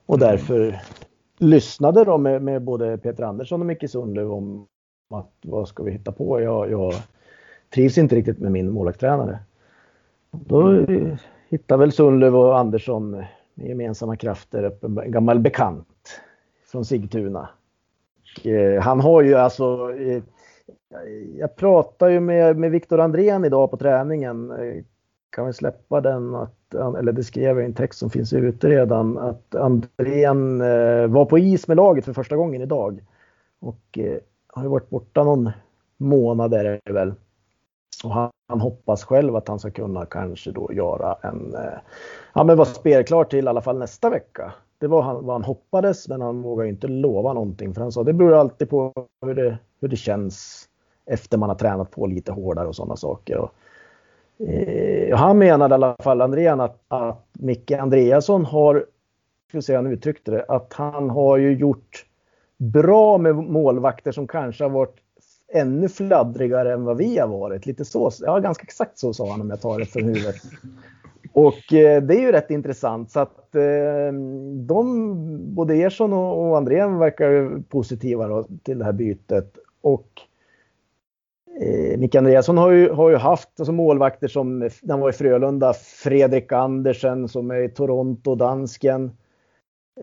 [0.09, 0.81] Och därför
[1.39, 4.67] lyssnade de med, med både Peter Andersson och Micke Sundlöv om
[5.11, 6.41] att vad ska vi hitta på?
[6.41, 6.95] Jag, jag
[7.75, 9.39] trivs inte riktigt med min målvaktstränare.
[10.31, 10.87] Då
[11.49, 16.21] hittade väl Sundlöv och Andersson med gemensamma krafter upp en gammal bekant
[16.73, 17.49] från Sigtuna.
[18.45, 20.23] Eh, han har ju alltså eh,
[21.39, 24.51] jag pratade ju med, med Viktor Andrén idag på träningen.
[24.51, 24.85] Eh,
[25.31, 26.35] Kan vi släppa den?
[26.35, 29.19] Att, eller det skrev jag i en text som finns ute redan.
[29.19, 33.05] Att Andrén eh, var på is med laget för första gången idag.
[33.61, 35.51] Och eh, har ju varit borta någon
[35.97, 37.15] månad är det väl.
[38.05, 41.79] Och han, han hoppas själv att han ska kunna kanske då göra en, eh,
[42.35, 44.55] ja men vara spelklar till i alla fall nästa vecka.
[44.79, 47.93] Det var han, vad han hoppades men han vågar ju inte lova någonting för han
[47.93, 48.93] sa det beror alltid på
[49.27, 50.69] hur det, hur det känns
[51.07, 53.37] efter man har tränat på lite hårdare och sådana saker.
[53.37, 53.51] Och,
[54.39, 58.87] Eh, han menade i alla fall, Andrean, att, att Micke Andreasson har,
[59.49, 62.05] ska vi se hur han uttryckte det, att han har ju gjort
[62.57, 64.97] bra med målvakter som kanske har varit
[65.53, 67.67] ännu fladdrigare än vad vi har varit.
[67.67, 70.37] Lite så, ja ganska exakt så sa han om jag tar det från huvudet.
[71.33, 74.13] Och eh, det är ju rätt intressant så att eh,
[74.67, 75.15] de,
[75.55, 79.57] både Ersson och, och Andrén verkar ju positiva då, till det här bytet.
[79.81, 80.09] Och
[81.61, 85.13] eh, Micke Andreasson har ju, har ju haft alltså, målvakter som när han var i
[85.13, 89.05] Frölunda, Fredrik Andersen som är i Toronto, dansken.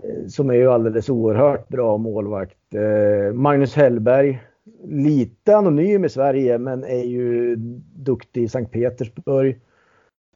[0.03, 2.57] eh, Som är ju alldeles oerhört bra målvakt.
[2.75, 4.41] Eh, Magnus Hellberg,
[4.87, 7.55] lite anonym i Sverige men är ju
[7.95, 9.59] duktig i Sankt Petersburg.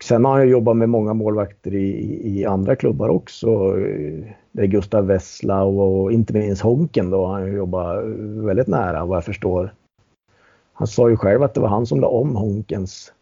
[0.03, 3.47] Sen har han ju jobbat med många målvakter i, i, andra klubbar också.
[3.79, 7.25] Eh, det är Gustav Wesslau och inte minst Honken då.
[7.25, 8.05] Han har ju jobbat
[8.45, 9.73] väldigt nära vad jag förstår.
[10.79, 13.13] Han sa ju själv att det var han som la om Honkens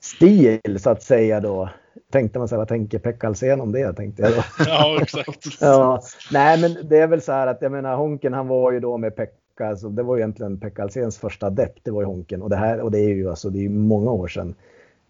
[0.00, 1.68] stil så att säga då.
[2.10, 3.92] Tänkte man sig, vad tänker Pekka Alsen om det?
[3.92, 4.42] Tänkte jag då.
[4.66, 5.46] Ja, exakt.
[5.60, 8.80] Ja, nej men det är väl så här att jag menar Honken han var ju
[8.80, 12.06] då med Pekka, alltså, det var ju egentligen Pekka Alsens första adept, det var ju
[12.06, 14.54] Honken och det här och det är ju alltså det är många år sedan.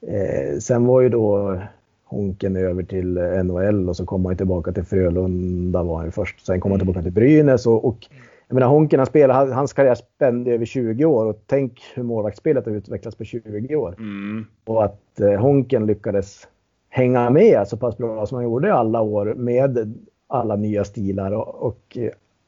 [0.07, 1.59] Eh, sen var ju då
[2.05, 6.47] Honken över till NHL och så kom han tillbaka till Frölunda var han först.
[6.47, 8.09] Sen kom han tillbaka till Brynäs och, och
[8.53, 12.67] jag menar Honken han spelar, hans karriär spände över 20 år och tänk hur målvaktsspelet
[12.67, 13.95] har utvecklats på 20 år.
[13.99, 14.47] Mm.
[14.65, 16.49] Och att eh, Honken lyckades
[16.89, 19.95] hänga med så pass bra som han gjorde i alla år med
[20.27, 21.99] alla nya stilar och, och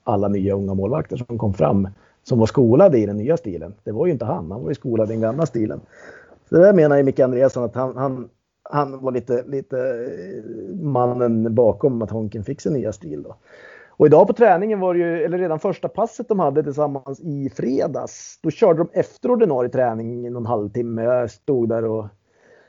[0.03, 1.89] alla nya unga målvakter som kom fram
[2.23, 3.75] som var skolade i den nya stilen.
[3.85, 5.81] Det var ju inte han, han var ju skolad i den gamla stilen.
[6.49, 8.29] Så det menar ju Micke Andreasson att han, han,
[8.63, 13.23] han var lite, lite eh, mannen bakom att Honken fick sin nya stil.
[13.23, 13.37] Då.
[13.97, 17.51] Och idag på träningen var det ju, eller redan första passet de hade tillsammans i
[17.51, 21.03] fredags, då körde de efter ordinarie träning i någon halvtimme.
[21.03, 22.07] Jag stod där och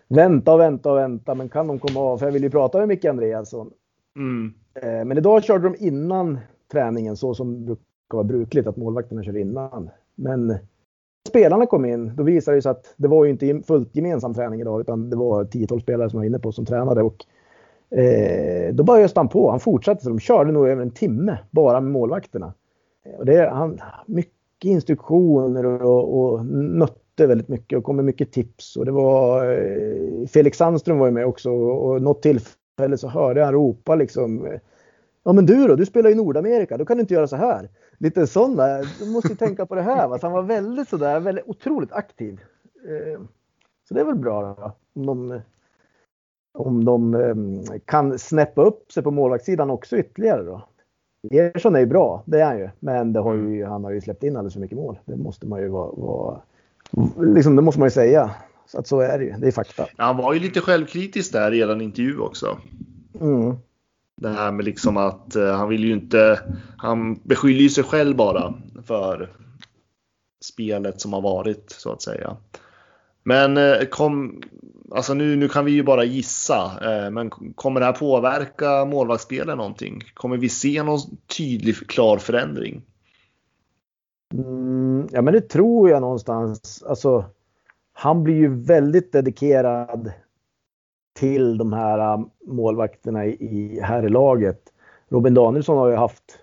[0.07, 2.17] väntade och väntade och väntade, men kan de komma av?
[2.17, 3.71] För jag vill ju prata med Micke Andreasson.
[4.17, 4.53] Mm.
[4.81, 6.39] Eh, men idag körde de innan
[6.71, 7.83] träningen så som brukar
[8.13, 9.89] vara brukligt att målvakterna kör innan.
[10.15, 10.57] Men
[11.29, 14.61] spelarna kom in, då visade det sig att det var ju inte fullt gemensam träning
[14.61, 17.25] idag utan det var 10-12 spelare som var inne på som tränade och
[17.89, 19.51] eh, då bara öste han på.
[19.51, 22.53] Han fortsatte, så de körde nog över en timme bara med målvakterna.
[23.05, 28.31] Eh, och det, han, mycket instruktioner och, och nötte väldigt mycket och kom med mycket
[28.31, 28.75] tips.
[28.75, 33.39] Och det var, eh, Felix Sandström var ju med också och något tillfälle så hörde
[33.39, 34.47] jag han ropa liksom
[35.27, 37.69] Ja men du då, du spelar i Nordamerika, då kan du inte göra så här.
[37.97, 40.07] Lite sådana, du måste ju tänka på det här.
[40.07, 40.19] Va?
[40.19, 42.39] Så han var väldigt sådär, väldigt otroligt aktiv.
[42.87, 43.21] Eh,
[43.87, 45.41] så det är väl bra då, om de,
[46.55, 50.67] om de eh, kan snäppa upp sig på målvaktssidan också ytterligare då.
[51.31, 52.69] Ersson är ju bra, det är han ju.
[52.79, 54.99] Men har ju, han har ju släppt in alldeles för mycket mål.
[55.05, 56.41] Det måste man ju vara, vara
[57.17, 58.31] liksom, det måste man ju säga.
[58.67, 59.87] Så att så är det ju, det är fakta.
[59.97, 62.57] Han var ju lite självkritisk där i en intervju också.
[63.21, 63.55] Mm.
[64.21, 66.39] Det här med liksom att uh, han vill ju inte,
[66.77, 68.53] han beskyller ju sig själv bara
[68.85, 69.29] för
[70.45, 72.37] spelet som har varit så att säga.
[73.25, 74.41] Men eh, kom,
[74.91, 79.57] alltså nu, nu kan vi ju bara gissa, eh, men kommer det här påverka målvaktsspelet
[79.57, 80.01] någonting?
[80.13, 80.99] Kommer vi se någon
[81.37, 82.81] tydlig, klar förändring?
[84.33, 86.83] Mm, ja, men det tror jag någonstans.
[86.87, 87.25] Alltså,
[87.93, 90.11] han blir ju väldigt dedikerad
[91.13, 94.61] till de här eh, målvakterna i herrlaget.
[95.09, 96.39] Robin Danielsson har ju haft,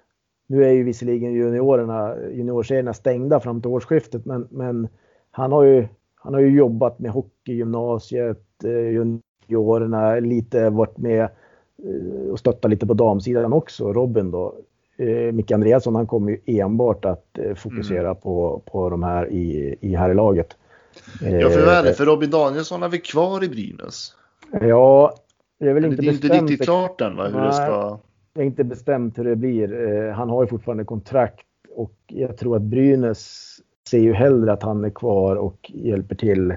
[0.47, 4.89] nu är ju visserligen juniorerna, juniorserierna stängda fram till årsskiftet, men, men
[5.31, 5.89] han, har ju,
[6.23, 12.87] han har ju jobbat med hockeygymnasiet, äh, juniorerna, lite varit med äh, och stöttat lite
[12.87, 14.55] på damsidan också, Robin då.
[15.33, 18.17] Micke Andreasson han kommer ju enbart att fokusera mm.
[18.17, 20.57] på, på de här i, i herrlaget.
[21.21, 21.95] Ja, för vad är det?
[21.95, 24.15] För Robin Danielsson är vi kvar i Brynäs?
[24.61, 25.15] Ja,
[25.59, 26.25] det är väl inte det är bestämt.
[26.25, 27.47] inte riktigt klart än va, hur Nej.
[27.47, 27.99] det ska...
[28.35, 29.89] Det är inte bestämt hur det blir.
[29.89, 33.52] Eh, Han har ju fortfarande kontrakt och jag tror att Brynäs
[33.89, 36.55] ser ju hellre att han är kvar och hjälper till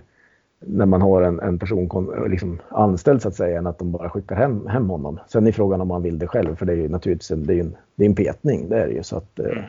[0.59, 4.09] när man har en, en person liksom anställd så att säga än att de bara
[4.09, 5.19] skickar hem, hem honom.
[5.27, 7.53] Sen är frågan om han vill det själv för det är ju naturligtvis en, det
[7.53, 8.69] är en, det är en petning.
[8.69, 9.03] Det är det ju.
[9.03, 9.63] Så att, eh,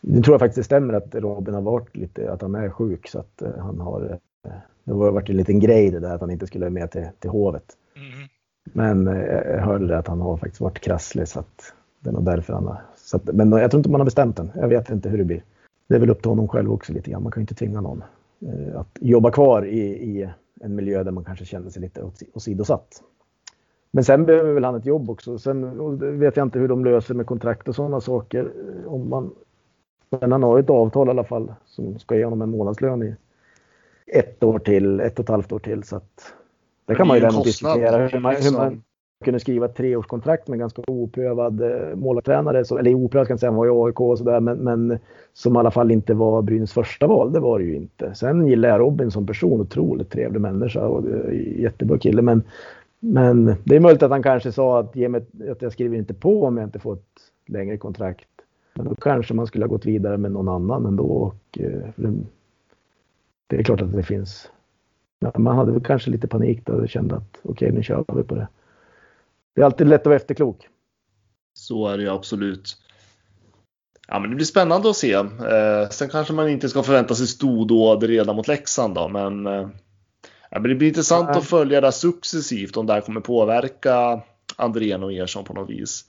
[0.00, 3.08] Nu tror jag faktiskt det stämmer att Robin har varit lite, att han är sjuk
[3.08, 4.50] så att eh, han har eh,
[4.84, 7.30] det har varit en liten grej det där att han inte skulle med till, till
[7.30, 7.64] hovet.
[7.96, 8.28] Mm.
[8.64, 12.14] Men eh, jag hörde det att han har faktiskt varit krasslig så att det är
[12.14, 12.80] nog därför han har.
[12.96, 14.50] Så att, men jag tror inte man har bestämt den.
[14.54, 15.42] Jag vet inte hur det blir.
[15.88, 17.22] Det är väl upp till honom själv också lite grann.
[17.22, 18.02] Man kan ju inte tvinga någon
[18.40, 20.28] eh, att jobba kvar i, i
[20.60, 23.02] en miljö där man kanske känner sig lite åsidosatt.
[23.90, 25.38] Men sen behöver väl han ett jobb också.
[25.38, 28.52] Sen vet jag inte hur de löser med kontrakt och sådana saker.
[28.84, 29.34] eh, Om man,
[30.20, 33.02] men han har ju ett avtal i alla fall som ska ge honom en månadslön
[33.02, 33.14] i
[34.06, 35.82] ett år till, ett och ett halvt år till.
[35.82, 36.34] Så att,
[36.86, 38.82] det kan man ju däremot diskutera hur man, hur man
[39.24, 41.96] kunde skriva ett treårskontrakt med ganska oprövad målartränare.
[41.96, 42.80] målvaktstränare.
[42.80, 44.98] Eller oprövad kan jag säga, han var i AIK och sådär, men, men
[45.32, 47.32] som i alla fall inte var Brynäs första val.
[47.32, 48.14] Det var det ju inte.
[48.14, 52.22] Sen gillar jag Robin som person, otroligt trevlig människa och eh, jättebra kille.
[52.22, 52.42] Men,
[53.00, 56.14] men det är möjligt att han kanske sa att, ge mig, att jag skriver inte
[56.14, 58.28] på om jag inte får ett längre kontrakt.
[58.74, 61.04] Men då kanske man skulle ha gått vidare med någon annan ändå.
[61.04, 62.10] Och, eh,
[63.46, 64.50] det, är klart att det finns.
[65.18, 68.22] Ja, man hade väl kanske lite panik då och kände att okej, nu kör vi
[68.22, 68.48] på det.
[69.56, 70.68] Det är alltid lätt att vara efterklok.
[71.54, 72.76] Så är det ju absolut.
[74.08, 75.12] Ja, men det blir spännande att se.
[75.12, 79.68] Eh, sen kanske man inte ska förvänta sig stordåd redan mot Leksand då, men, eh,
[80.50, 81.38] det blir intressant Nej.
[81.38, 84.20] att följa det successivt om det här kommer påverka
[84.56, 86.04] Andrén och Ersson på något vis.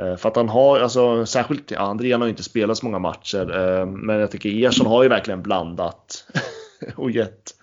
[0.00, 3.56] Eh, för att han har, alltså särskilt, ja, Andrén har inte spelat så många matcher,
[3.58, 6.26] eh, men jag tycker Ersson har ju verkligen blandat
[6.96, 7.54] och gett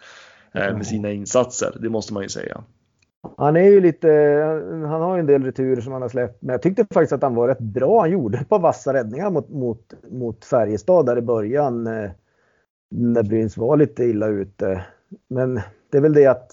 [0.51, 1.77] eh, med sina insatser.
[1.79, 2.63] Det måste man ju säga.
[3.37, 4.09] Han är ju lite,
[4.69, 6.41] han har ju en del returer som han har släppt.
[6.41, 7.99] Men jag tyckte faktiskt att han var rätt bra.
[7.99, 11.87] Han gjorde ett par vassa räddningar mot, mot, mot Färjestad där i början.
[11.87, 12.09] Eh,
[12.93, 14.85] när Brynäs var lite illa ute.
[15.27, 15.61] Men
[15.91, 16.51] det är väl det att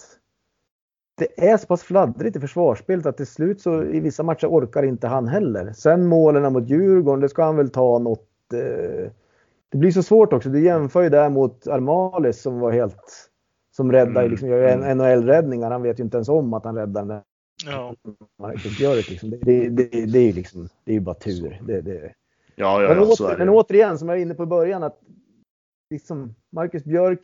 [1.19, 4.83] det är så pass fladdrigt i försvarsspelet att till slut så i vissa matcher orkar
[4.83, 5.73] inte han heller.
[5.73, 9.11] Sen målen mot Djurgården, det ska han väl ta något, eh,
[9.69, 10.49] det blir så svårt också.
[10.49, 13.30] Du jämför ju där mot Armalis som var helt
[13.81, 14.31] som räddar, Mm.
[14.31, 15.71] liksom, gör NHL-räddningar.
[15.71, 17.21] Han vet ju inte ens om att han räddar den
[17.67, 17.95] Ja.
[18.39, 19.09] Marcus Björk.
[19.11, 19.31] Liksom.
[19.31, 21.61] Det, det, det, det är ju liksom, det är ju bara tur.
[21.67, 22.13] Det, det.
[22.57, 23.53] Ja, ja, Men, ja så åter, är men det.
[23.53, 25.01] återigen, som jag var inne på i början, att
[25.91, 27.21] liksom Marcus Björk,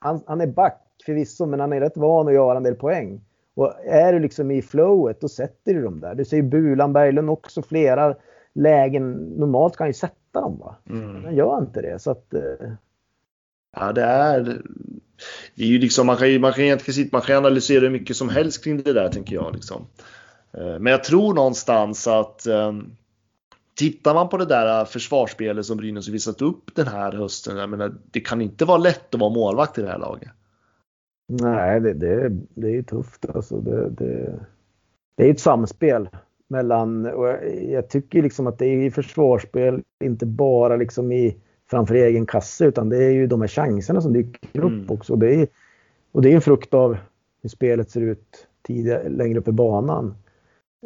[0.00, 3.20] han, han är back förvisso, men han är rätt van att göra en del poäng.
[3.54, 6.14] Och är du liksom i flowet, då sätter du dem där.
[6.14, 8.14] Du ser ju Bulan Berglund också flera
[8.52, 9.12] lägen.
[9.12, 10.76] Normalt kan han ju sätta dem va.
[10.90, 11.24] Mm.
[11.24, 11.98] Han gör inte det.
[11.98, 12.72] Så att, eh,
[13.76, 14.62] Ja, det är...
[15.54, 18.28] Det är ju liksom, man kan man kan egentligen man kan analysera hur mycket som
[18.28, 19.54] helst kring det där, tänker jag.
[19.54, 19.86] Liksom.
[20.52, 22.72] Eh, men jag tror någonstans att eh,
[23.74, 27.56] tittar man på det där eh, försvarsspelet som Brynäs har visat upp den här hösten,
[27.56, 30.28] jag menar, det kan inte vara lätt att vara målvakt i det här laget.
[31.28, 33.60] nej, det, det, det är tufft alltså.
[33.60, 34.40] Det, det,
[35.16, 36.08] det är ett samspel
[36.48, 41.36] mellan, och jag, jag tycker liksom att det är i försvarsspel, inte bara liksom i
[41.70, 44.86] framför egen kasse, utan det är ju de här chanserna som dyker upp Mm.
[44.90, 45.16] också.
[45.16, 45.46] Det är,
[46.12, 46.96] och det är en frukt av
[47.42, 50.14] hur spelet ser ut tidigare, längre upp i banan.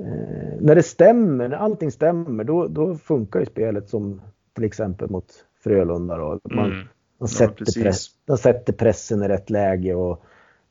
[0.01, 4.21] Eh, när det stämmer, när allting stämmer, då, då funkar ju spelet som
[4.55, 6.17] till exempel mot Frölunda.
[6.19, 6.41] Då.
[6.45, 6.79] Man, Mm.
[6.79, 6.87] man
[7.19, 7.83] Ja, sätter, precis.
[7.83, 10.23] press, man sätter pressen i rätt läge och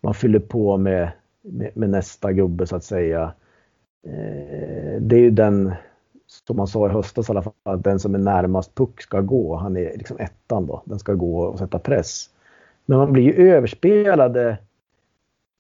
[0.01, 3.33] man fyller på med, med, med nästa gubbe så att säga.
[4.07, 5.73] Eh, det är ju den,
[6.49, 9.21] som man sa i höstas i alla fall, att den som är närmast puck ska
[9.21, 9.55] gå.
[9.55, 10.83] Han är liksom ettan då.
[10.85, 12.29] Den ska gå och sätta press.
[12.85, 14.57] Men man blir ju överspelade.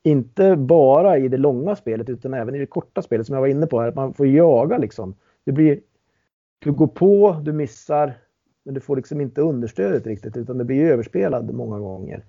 [0.03, 3.47] Inte bara i det långa spelet utan även i det korta spelet som jag var
[3.47, 3.91] inne på här.
[3.91, 5.15] Man får jaga liksom.
[5.45, 5.79] Det blir,
[6.59, 8.13] du går på, du missar.
[8.65, 12.23] Men du får liksom inte understödet riktigt utan det blir överspelad många gånger.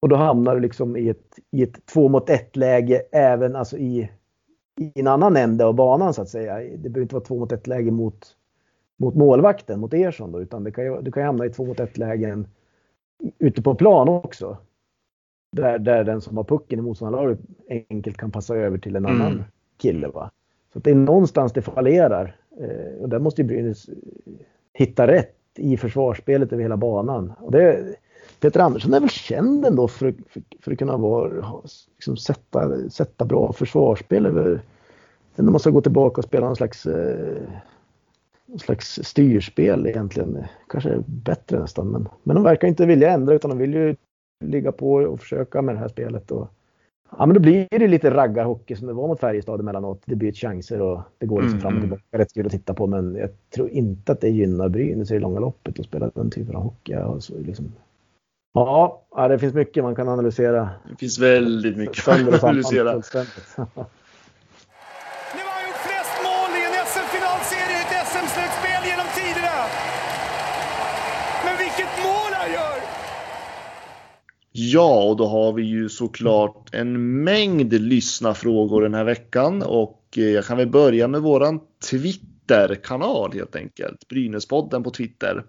[0.00, 3.76] Och då hamnar du liksom i ett, i ett två mot ett läge även alltså
[3.76, 4.10] i,
[4.80, 6.54] i en annan ände av banan så att säga.
[6.56, 8.36] Det behöver inte vara två mot ett läge mot,
[8.96, 11.64] mot målvakten, mot Ersson då, utan det kan ju, du kan ju hamna i två
[11.64, 12.46] mot ett lägen
[13.38, 14.56] ute på plan också.
[15.52, 19.32] Där, där den som har pucken i motståndarlaget enkelt kan passa över till en annan
[19.32, 19.44] Mm.
[19.76, 20.08] kille.
[20.08, 20.30] Va?
[20.72, 22.36] Så det är någonstans det fallerar.
[22.60, 23.86] Eh, och där måste ju Brynäs
[24.72, 27.32] hitta rätt i försvarsspelet över hela banan.
[27.40, 27.96] Och det,
[28.44, 31.60] Peter Andersson är väl känd ändå för, för, för att kunna vara,
[31.96, 34.26] liksom sätta, sätta bra försvarsspel.
[34.26, 34.60] Över,
[35.36, 37.42] man ska gå tillbaka och spela någon slags, eh,
[38.46, 40.44] någon slags styrspel egentligen.
[40.68, 41.88] Kanske bättre nästan.
[41.88, 43.96] Men, men de verkar inte vilja ändra utan de vill ju
[44.44, 46.30] ligga på och försöka med det här spelet.
[46.30, 46.48] Och,
[47.18, 50.02] ja, men då blir det lite raggarhockey som det var mot Färjestad emellanåt.
[50.04, 51.82] Det blir chanser och det går liksom Mm, fram och mm.
[51.82, 52.18] tillbaka.
[52.18, 55.20] Rätt kul att titta på men jag tror inte att det gynnar Brynäs i det
[55.20, 56.92] långa loppet att spela den typen av hockey.
[56.92, 57.72] Ja, så liksom.
[58.54, 60.70] Ja, det finns mycket man kan analysera.
[60.90, 62.92] Det finns väldigt mycket att samman analysera.
[62.92, 63.54] fullständigt.
[63.56, 63.62] Nu
[65.44, 69.58] har han gjort flest mål i en SM-finalserie i ett SM-slutspel genom tiderna.
[71.44, 72.78] Men vilket mål han gör!
[74.52, 80.24] Ja, och då har vi ju såklart en mängd lyssnarfrågor den här veckan och eh,
[80.24, 84.08] jag kan väl börja med våran Twitter-kanal helt enkelt.
[84.08, 85.44] Brynäspodden på Twitter.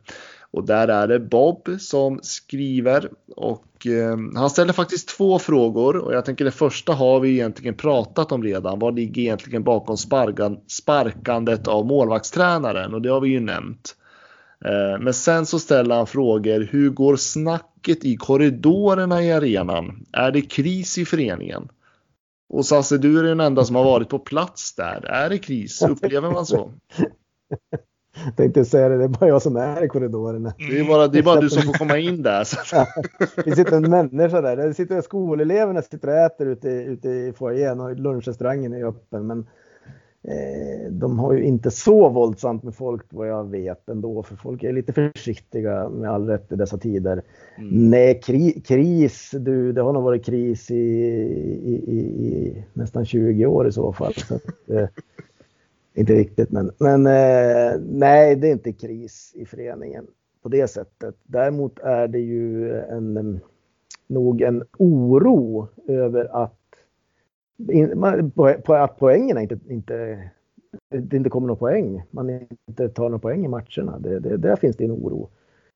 [0.56, 6.14] Och där är det Bob som skriver och eh, han ställer faktiskt två frågor och
[6.14, 8.80] jag tänker det första har vi egentligen pratat om redan.
[8.80, 12.94] Vad ligger egentligen bakom sparkan, sparkandet av målvaktstränaren?
[12.94, 13.96] Och det har vi ju nämnt.
[14.66, 16.68] Eh, Men sen så ställer han frågor.
[16.72, 20.06] Hur går snacket i korridorerna i arenan?
[20.12, 21.68] Är det kris i föreningen?
[22.50, 25.06] Och Sasse, du är den enda som har varit på plats där.
[25.06, 25.82] Är det kris?
[25.82, 26.72] Upplever man så?
[28.36, 30.54] Tänkte säga det, det är bara jag som är i korridorerna.
[30.58, 32.44] Det är bara, det är bara du som får komma in där.
[32.44, 32.86] Så.
[33.46, 34.58] Det sitter en människa där.
[34.58, 39.28] Det sitter skoleleverna sitter och äter ute, i- ute i foajén och lunchrestaurangen är öppen.
[39.28, 39.40] Men
[40.24, 44.24] eh, de har ju inte så våldsamt med folk vad jag vet ändå.
[44.24, 47.22] För folk är lite försiktiga med all rätt i dessa tider.
[47.58, 47.90] Mm.
[47.90, 53.46] Nej, kri, kris, du, det har nog varit kris i, i, i, i nästan 20
[53.46, 54.14] år i så fall.
[54.14, 54.88] Så att, eh,
[55.96, 60.08] inte riktigt, men, men eh, nej, det är inte kris i föreningen
[60.42, 61.16] på det sättet.
[61.24, 63.42] Däremot är det ju en, eh,
[64.08, 66.60] nog en oro över att,
[67.72, 70.30] in, man, po, att poängen inte, inte,
[70.90, 72.04] det inte kommer någon poäng.
[72.12, 72.30] Man
[72.68, 74.00] inte tar några poäng i matcherna.
[74.00, 75.30] Det, det, där finns det en oro.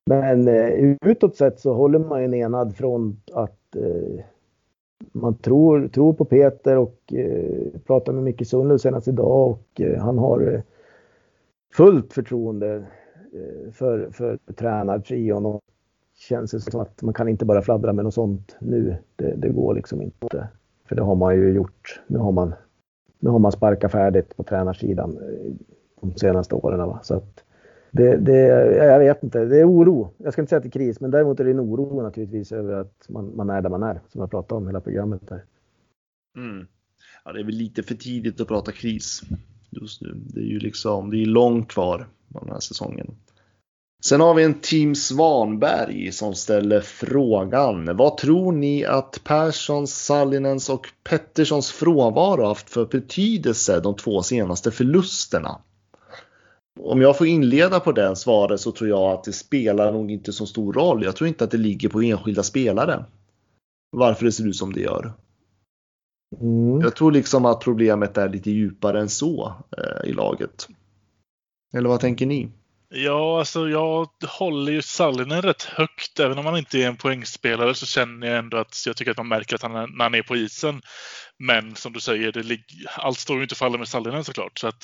[0.05, 4.24] Men eh, utåt sett så håller man en enad front att eh,
[5.12, 10.02] man tror, tror på Peter och eh, pratade med Micke Sundlund senast idag och eh,
[10.02, 10.62] han har eh,
[11.74, 12.76] fullt förtroende
[13.34, 15.62] eh, för, för tränartrion och
[16.16, 18.95] känns det som att man kan inte bara fladdra med något sånt nu.
[19.16, 20.47] Det, det går liksom inte.
[20.86, 22.02] För det har man ju gjort.
[22.08, 22.54] Nu har man,
[23.20, 25.52] nu har man sparkat färdigt på tränarsidan eh,
[26.02, 26.80] de senaste åren.
[26.80, 27.00] Va?
[27.04, 27.43] Så att,
[27.92, 28.38] det, det,
[28.76, 30.14] jag vet inte, det är oro.
[30.18, 32.52] Jag ska inte säga att det är kris, men däremot är det en oro naturligtvis
[32.52, 35.44] över att man, man är där man är, som jag pratade om hela programmet där.
[36.38, 36.68] Mm.
[37.26, 39.22] Ja, det är väl lite för tidigt att prata kris
[39.70, 40.14] just nu.
[40.16, 43.16] Det är ju liksom, det är långt kvar på den här säsongen.
[44.06, 47.98] Sen har vi en Team Svanberg som ställer frågan.
[47.98, 54.72] Vad tror ni att Perssons, Sallinens och Petterssons frånvaro haft för betydelse de två senaste
[54.72, 55.62] förlusterna?
[56.84, 60.34] Om jag får inleda på den svaret så tror jag att det spelar nog inte
[60.34, 61.03] så stor roll.
[61.03, 63.05] Jag tror inte att det ligger på enskilda spelare.
[63.91, 65.13] Varför det ser ut som det gör.
[66.41, 66.82] Mm.
[66.82, 70.67] Jag tror liksom att problemet är lite djupare än så eh, i laget.
[71.73, 72.51] Eller vad tänker ni?
[72.89, 76.19] Ja, alltså jag håller ju Sallinen rätt högt.
[76.19, 79.17] Även om han inte är en poängspelare så känner jag ändå att jag tycker att
[79.17, 80.82] man märker att han är, när han är på isen.
[81.38, 82.57] Men som du säger, det
[82.97, 84.59] allt står ju inte och faller med Sallinen såklart.
[84.59, 84.84] Så att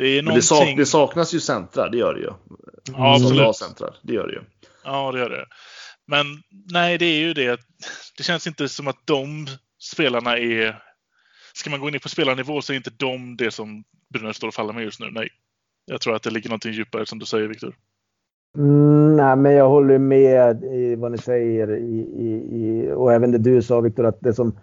[0.00, 0.36] det, är någonting...
[0.36, 2.30] det, sak det saknas ju centra, det gör det ju.
[2.92, 3.56] Ja, absolut.
[3.56, 4.40] Centrar, det gör det ju.
[4.84, 5.46] Ja, det gör det.
[6.06, 6.26] Men
[6.72, 7.60] nej, det är ju det.
[8.16, 9.46] Det känns inte som att de
[9.78, 10.82] spelarna är...
[11.54, 14.54] Ska man gå in på spelarnivå så är inte de det som Brynäs står och
[14.54, 15.10] faller med just nu.
[15.10, 15.28] Nej.
[15.84, 17.74] Jag tror att det ligger någonting djupare som du säger, Viktor.
[18.58, 22.28] Mm, nej, men jag håller med i vad ni säger i, i,
[22.60, 24.58] i, och även det du sa Viktor att det som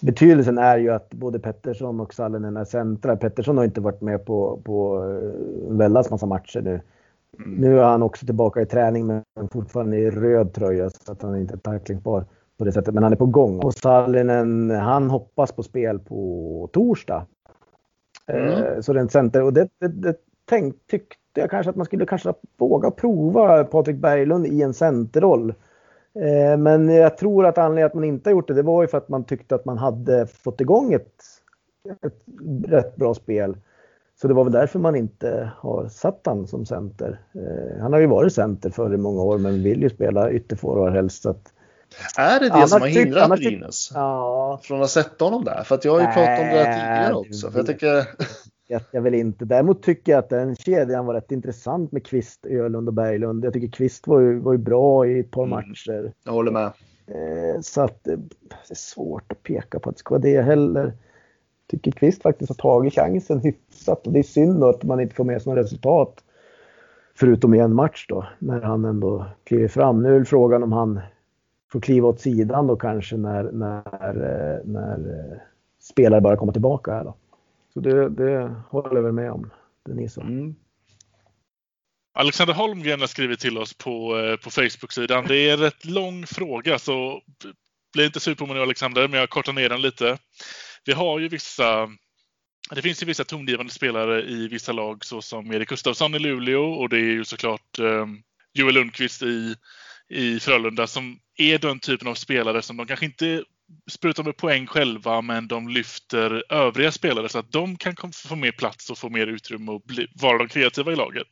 [0.00, 3.16] betydelsen är ju att både Pettersson och Sallinen är centra.
[3.16, 4.96] Pettersson har inte varit med på, på
[5.68, 6.80] en väldigt massa matcher nu.
[7.38, 7.54] Mm.
[7.54, 11.36] Nu är han också tillbaka i träning men fortfarande i röd tröja så att han
[11.36, 12.24] inte är tacklingsbar
[12.58, 12.94] på det sättet.
[12.94, 13.58] Men han är på gång.
[13.58, 17.26] Och Sallinen, han hoppas på spel på torsdag.
[18.26, 18.48] Mm.
[18.48, 19.42] Eh, så rent center.
[19.42, 23.96] Och det, det, det tänkt, tyckte jag kanske att man skulle kanske våga prova Patrik
[23.96, 25.54] Berglund i en centerroll.
[26.14, 28.88] Eh, men jag tror att anledningen att man inte har gjort det, det var ju
[28.88, 31.14] för att man tyckte att man hade fått igång ett,
[32.06, 32.22] ett
[32.64, 33.56] rätt bra spel.
[34.20, 37.20] Så det var väl därför man inte har satt han som center.
[37.34, 40.92] Eh, han har ju varit center för i många år men vill ju spela ytterforward
[40.92, 41.26] helst.
[41.26, 41.52] Att,
[42.16, 43.90] är det det som har hindrat Brynäs?
[43.94, 44.60] Ja.
[44.62, 45.62] Från att sätta honom där?
[45.64, 47.50] För att jag har ju pratat om det här tidigare också.
[47.50, 48.06] För jag tycker
[48.70, 49.44] vet jag väl inte.
[49.44, 53.44] Däremot tycker jag att den kedjan var rätt intressant med Kvist, Ölund och Berglund.
[53.44, 55.50] Jag tycker Kvist var ju, var ju bra i ett par mm.
[55.50, 56.12] matcher.
[56.24, 56.72] Jag håller med.
[57.06, 58.12] Eh, så att det
[58.70, 60.92] är svårt att peka på att det ska vara det heller.
[61.70, 65.24] Tycker Kvist faktiskt har tagit chansen hyfsat och det är synd att man inte får
[65.24, 66.24] med sig något resultat.
[67.14, 70.02] Förutom i en match då, när han ändå kliver fram.
[70.02, 71.00] Nu är frågan om han
[71.72, 75.38] får kliva åt sidan då kanske när, när, eh, när eh,
[75.80, 77.14] spelare börjar komma tillbaka här då.
[77.72, 79.50] Så det, det håller jag väl med om,
[79.84, 80.16] det.
[80.16, 80.54] Mm.
[82.14, 85.24] Alexander Holmgren har skrivit till oss på, eh, på Facebook-sidan.
[85.28, 87.22] Det är en rätt lång fråga, så
[87.92, 90.18] bli inte sur på mig nu Alexander, men jag kortar ner den lite.
[90.84, 91.88] Vi har ju vissa
[92.74, 96.88] det finns ju vissa tongivande spelare i vissa lag såsom Erik Gustafsson i Luleå och
[96.88, 98.06] det är ju såklart eh,
[98.52, 99.54] Joel Lundqvist i,
[100.08, 103.44] i Frölunda som är den typen av spelare som de kanske inte
[103.90, 108.52] sprutar med poäng själva men de lyfter övriga spelare så att de kan få mer
[108.52, 111.28] plats och få mer utrymme och bli, vara de kreativa i laget.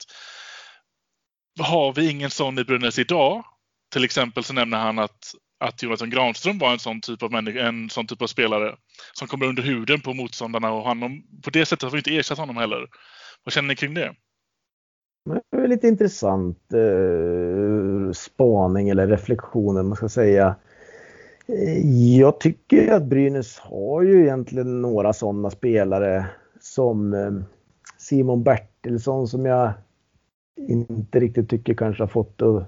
[1.60, 3.44] Har vi ingen sån i Brynäs idag?
[3.92, 7.60] Till exempel så nämner han att, att Jonathan Granström var en sån, typ av människa,
[7.60, 8.76] en sån typ av spelare
[9.12, 12.38] som kommer under huden på motståndarna och han, på det sättet har vi inte ersatt
[12.38, 12.86] honom heller.
[13.44, 14.14] Vad känner ni kring det?
[15.50, 20.56] Det är lite intressant eh, spaning eller reflektion, man ska säga.
[22.18, 26.26] Jag tycker att Brynäs har ju egentligen några sådana spelare
[26.60, 27.30] som eh,
[27.98, 29.72] Simon Bertilsson som jag
[30.56, 32.64] inte riktigt tycker kanske har fått att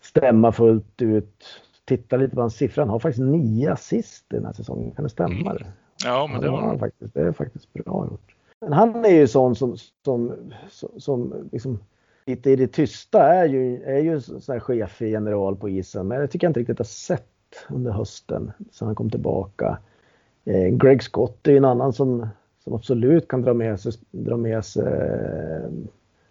[0.00, 1.44] stämma fullt ut.
[1.84, 2.82] Titta lite på hans siffra.
[2.82, 4.90] Han har faktiskt nio assist den här säsongen.
[4.90, 5.50] Kan det stämma?
[5.50, 5.62] Mm.
[6.04, 7.14] Ja, men det har han faktiskt.
[7.14, 8.34] Det är faktiskt bra gjort.
[8.60, 10.32] Men han är ju sån som, som,
[10.70, 11.78] som, som liksom,
[12.26, 16.08] lite i det tysta är ju, är ju en sån här chef general på isen.
[16.08, 17.31] Men jag tycker jag inte riktigt har sett
[17.68, 19.78] under hösten sen han kom tillbaka.
[20.44, 22.28] Eh, Greg Scott är en annan som,
[22.64, 25.70] som absolut kan dra med sig, dra med sig eh,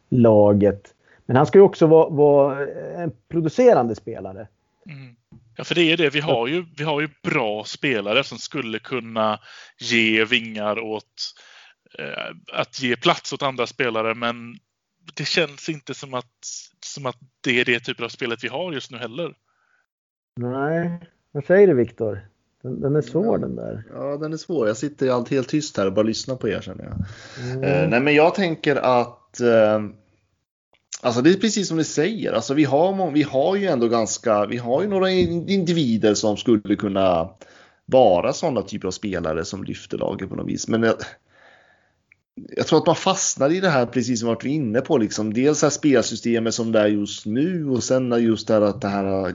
[0.09, 0.93] laget.
[1.25, 4.47] Men han ska ju också vara, vara eh, en producerande spelare.
[4.85, 5.15] Mm.
[5.55, 6.09] Ja, för det är det.
[6.09, 9.39] Vi har, ju, vi har ju bra spelare som skulle kunna
[9.79, 11.33] ge vingar åt
[11.99, 14.59] eh, att ge plats åt andra spelare, men
[15.13, 16.45] det känns inte som att,
[16.85, 19.33] som att det är det typen av spelet vi har just nu heller.
[20.35, 20.99] Nej,
[21.31, 22.27] vad säger du Viktor?
[22.63, 23.83] Den, den, är svår ja, den där.
[23.93, 24.67] Ja, den är svår.
[24.67, 26.93] Jag sitter allt helt tyst här och bara lyssnar på er känner jag.
[27.51, 27.63] Mm.
[27.63, 29.79] Eh, nej, men jag tänker att eh,
[31.03, 32.33] Alltså det är precis som ni säger.
[32.33, 36.75] Alltså vi, har, vi har ju ändå ganska, vi har ju några individer som skulle
[36.75, 37.29] kunna
[37.85, 40.67] vara sådana typer av spelare som lyfter laget på något vis.
[40.67, 40.83] Men
[42.49, 44.97] jag, tror att man fastnar i det här precis som varit inne på.
[44.97, 45.33] Liksom.
[45.33, 48.87] Dels här spelsystemet som det är just nu och sen just det här, att det
[48.87, 49.33] här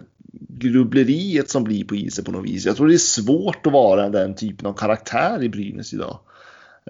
[0.48, 2.66] grubbleriet som blir på isen på något vis.
[2.66, 6.18] Jag tror det är svårt att vara den typen av karaktär i Brynäs idag.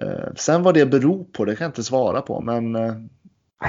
[0.01, 2.41] Eh, sen vad det beror på, det kan jag inte svara på.
[2.41, 2.75] Men...
[2.75, 2.93] Eh,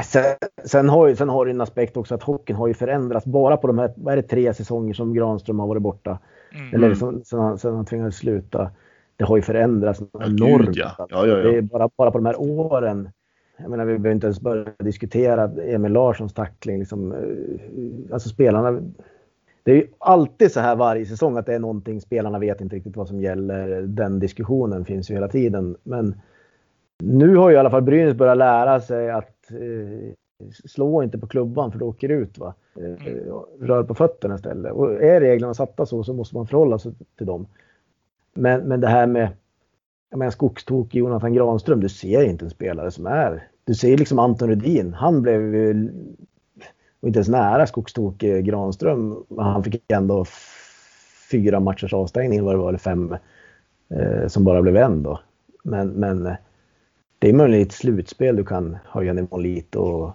[0.05, 0.25] sen,
[0.65, 3.57] sen, har ju, sen har du en aspekt också att hockeyn har ju förändrats bara
[3.57, 6.19] på de här, vad är det, tre säsonger som Granström har varit borta.
[6.53, 6.75] Mm.
[6.75, 8.71] Eller sen, sen, han, sen han tvingades sluta.
[9.19, 10.67] Det har ju förändrats enormt.
[10.67, 11.07] Gud, ja.
[11.09, 13.09] Ja, ja, det är bara, bara på de här åren.
[13.57, 16.79] Jag menar, vi behöver inte ens börja diskutera Emil Larssons tackling.
[16.79, 18.81] Liksom, eh, alltså spelarna
[19.69, 22.77] det är ju alltid så här varje säsong att det är någonting spelarna vet inte
[22.77, 23.83] riktigt vad som gäller.
[23.83, 25.77] Den diskussionen finns ju hela tiden.
[25.83, 26.21] Men
[27.03, 30.13] nu har ju i alla fall Brynäs börjat lära sig att eh,
[30.65, 32.39] slå inte på klubban för då åker ut.
[32.39, 32.55] Va?
[32.77, 33.29] Eh, mm.
[33.61, 34.73] rör på fötterna istället.
[34.73, 37.47] Och är reglerna satta så så måste man förhålla sig till dem.
[38.39, 39.29] Men, men det här med
[40.11, 43.49] jag menar, skogstok Jonathan Granström, du ser inte en spelare som är.
[43.65, 45.41] Du ser liksom Anton Rudin, han blev
[47.01, 49.25] och inte ens nära skogstok Granström.
[49.39, 50.25] Han fick ändå
[51.31, 53.17] fyra matchers avstängning var det var, eller fem,
[53.91, 55.21] eh, som bara blev en då.
[55.65, 56.23] Men, men
[57.19, 60.11] det är möjligen ett slutspel du kan höja nivån lite och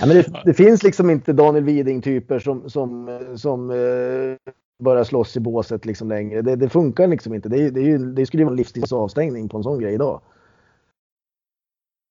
[0.00, 5.36] ja, men det, det, finns liksom inte Daniel Widing-typer som, som, som eh, börjar slåss
[5.36, 6.42] i båset liksom längre.
[6.42, 7.48] Det, det funkar liksom inte.
[7.48, 10.20] Det, det, det skulle ju vara livstidsavstängning på en sån grej idag.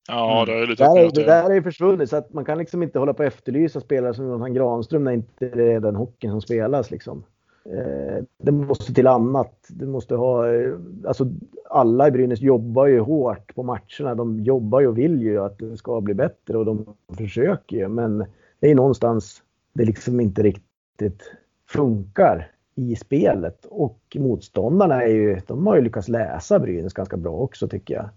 [0.07, 2.57] Ja, det är lite där, är, det där är ju försvunnit så att man kan
[2.57, 5.95] liksom inte hålla på att efterlysa spelare som Johan Granström när inte det är den
[5.95, 7.24] hockeyn som spelas liksom.
[7.65, 9.65] Eh, det måste till annat.
[9.70, 10.74] Du måste ha, eh,
[11.07, 11.28] alltså
[11.70, 14.15] alla i Brynäs jobbar ju hårt på matcherna.
[14.15, 17.88] De jobbar ju och vill ju att det ska bli bättre och de försöker ju.
[17.88, 18.26] Men
[18.59, 19.43] det är någonstans
[19.74, 21.34] det liksom inte riktigt
[21.67, 23.65] funkar i spelet.
[23.65, 28.09] Och motståndarna är ju, de har ju lyckats läsa Brynäs ganska bra också tycker jag.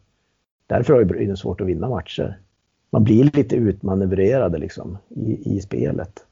[0.66, 2.38] Därför har ju Brynäs svårt att vinna matcher.
[2.90, 6.26] Man blir lite utmanövrerade liksom i, i spelet.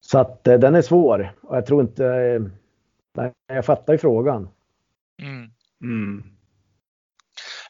[0.00, 2.06] Så att eh, den är svår och jag tror inte...
[2.06, 2.42] Eh,
[3.16, 4.48] nej, jag fattar ju frågan.
[5.22, 5.50] Mm.
[5.82, 6.24] Mm.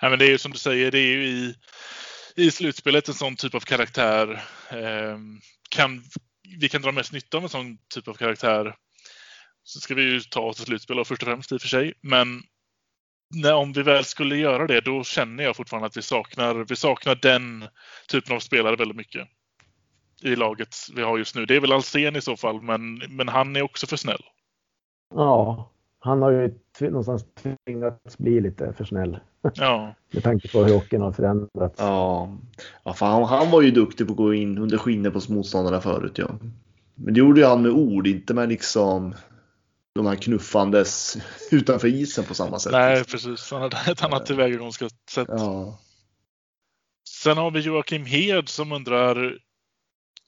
[0.01, 1.55] Ja, men det är ju som du säger, det är ju i,
[2.37, 4.43] i slutspelet en sån typ av karaktär.
[4.71, 5.19] Eh,
[5.71, 6.03] kan,
[6.61, 8.75] vi kan dra mest nytta av en sån typ av karaktär.
[9.69, 11.95] Så ska vi ju ta oss till slutspel först och främst i och för sig.
[12.01, 12.43] Men
[13.35, 16.77] när, om vi väl skulle göra det, då känner jag fortfarande att vi saknar, vi
[16.77, 17.65] saknar den
[18.09, 19.29] typen av spelare väldigt mycket.
[20.23, 21.47] I laget vi har just nu.
[21.47, 24.23] Det är väl Alsen i så fall, men, men han är också för snäll.
[25.15, 29.19] Ja, han har ju någonstans tvingats bli lite för snäll.
[29.55, 29.95] Ja.
[30.13, 31.75] Med tanke på hur hockeyn har förändrats.
[31.79, 32.39] Ja,
[32.85, 36.19] ja fan, han var ju duktig på att gå in under skinnet på motståndarna förut.
[36.19, 36.29] Ja.
[36.95, 39.15] Men det gjorde ju han med ord, inte med liksom
[39.99, 41.17] de här knuffandes
[41.51, 42.73] utanför isen på samma sätt.
[42.73, 43.51] Nej, precis.
[43.51, 44.93] Han hade ett annat tillvägagångssätt.
[45.29, 45.79] Ja.
[47.09, 49.39] Sen har vi Joakim Hed som undrar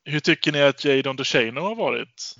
[0.05, 2.37] hur tycker ni att Jadon DeShano har varit?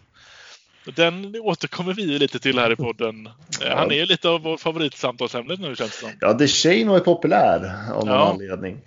[0.97, 3.29] Den återkommer vi lite till här i podden.
[3.61, 3.77] Ja.
[3.77, 6.11] Han är lite av vår favoritsamtalsämne nu känns det som.
[6.21, 8.31] Ja, DeShano är populär av någon ja.
[8.31, 8.81] anledning.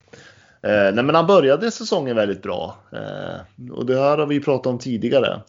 [0.61, 2.77] Eh, nej, men han började säsongen väldigt bra.
[2.91, 5.41] Eh, och det här har vi pratat om tidigare.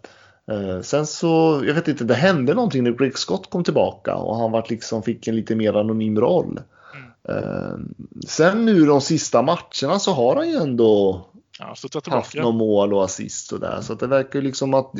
[0.50, 4.36] Eh, sen så, jag vet inte, det hände någonting när Greg Scott kom tillbaka och
[4.36, 6.60] han var liksom, fick en lite mer anonym roll.
[6.94, 7.44] Mm.
[7.44, 7.78] Eh,
[8.26, 11.26] sen nu de sista matcherna så har han ju ändå
[11.58, 11.74] ja,
[12.06, 13.80] haft några mål och assist och där.
[13.80, 14.92] Så att det verkar ju liksom att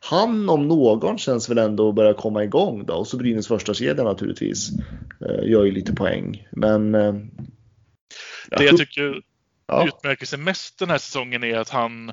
[0.00, 2.94] han om någon känns väl ändå börja komma igång då.
[2.94, 4.70] Och så Brynäs första kedja naturligtvis.
[5.20, 6.46] Eh, gör ju lite poäng.
[6.50, 6.92] Men...
[8.50, 9.22] Det jag tycker
[9.66, 9.86] ja.
[9.86, 12.12] utmärker sig mest den här säsongen är att han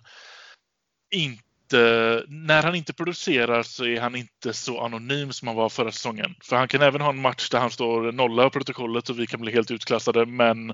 [1.12, 5.70] inte inte, när han inte producerar så är han inte så anonym som han var
[5.70, 6.36] förra säsongen.
[6.44, 9.28] För han kan även ha en match där han står nolla i protokollet och vi
[9.28, 10.26] kan bli helt utklassade.
[10.26, 10.74] Men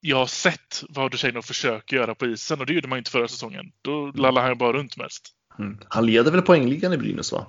[0.00, 3.28] jag har sett vad Duchene försöker göra på isen och det gjorde man inte förra
[3.28, 3.72] säsongen.
[3.82, 5.22] Då lallar han bara runt mest.
[5.58, 5.78] Mm.
[5.88, 7.46] Han leder väl poängligan i Brynäs va?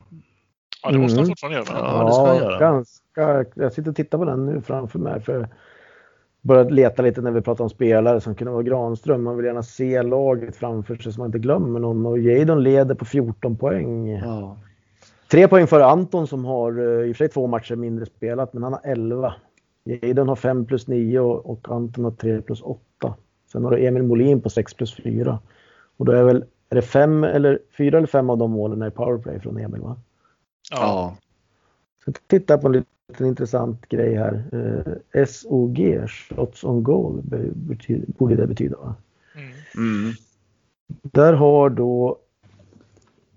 [0.84, 1.24] Ja, det måste mm.
[1.24, 1.80] han fortfarande göra.
[1.80, 2.60] Ja, det ska han göra.
[2.60, 5.22] Ganska, jag sitter och tittar på den nu framför mig.
[5.22, 5.50] För
[6.46, 9.24] börjat leta lite när vi pratar om spelare som kunde vara Granström.
[9.24, 12.06] Man vill gärna se laget framför sig så man inte glömmer någon.
[12.06, 14.10] Och Jadon leder på 14 poäng.
[14.10, 14.58] Ja.
[15.32, 18.54] Tre poäng före Anton som har eh, i och för sig två matcher mindre spelat,
[18.54, 19.34] men han har 11.
[19.84, 22.82] Jadon har 5 plus 9 och Anton har 3 plus 8.
[23.52, 25.40] Sen har du Emil Molin på 6 plus 4.
[25.98, 28.90] Och då är väl, är det fem eller fyra eller fem av de målen är
[28.90, 29.98] powerplay från Emil va?
[30.72, 31.16] Ja.
[32.06, 34.44] Så titta på lite en intressant grej här.
[35.16, 37.22] Eh, SOG, Shots on Goal,
[37.56, 38.96] betyder, borde det betyda va?
[39.36, 39.52] Mm.
[39.76, 40.14] Mm.
[41.02, 42.18] Där har då,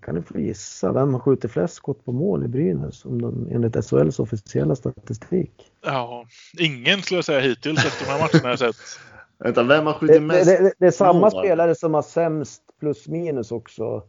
[0.01, 3.49] Kan ni få gissa vem har skjutit flest skott på mål i Brynäs om de,
[3.51, 5.73] enligt SHLs officiella statistik?
[5.85, 6.25] Ja,
[6.59, 8.77] ingen skulle jag säga hittills efter de här matcherna jag sett.
[9.39, 10.45] Vänta, vem har Det, skjutit det, mest?
[10.47, 11.31] det, det är samma mål?
[11.31, 14.03] spelare som har sämst plus minus också.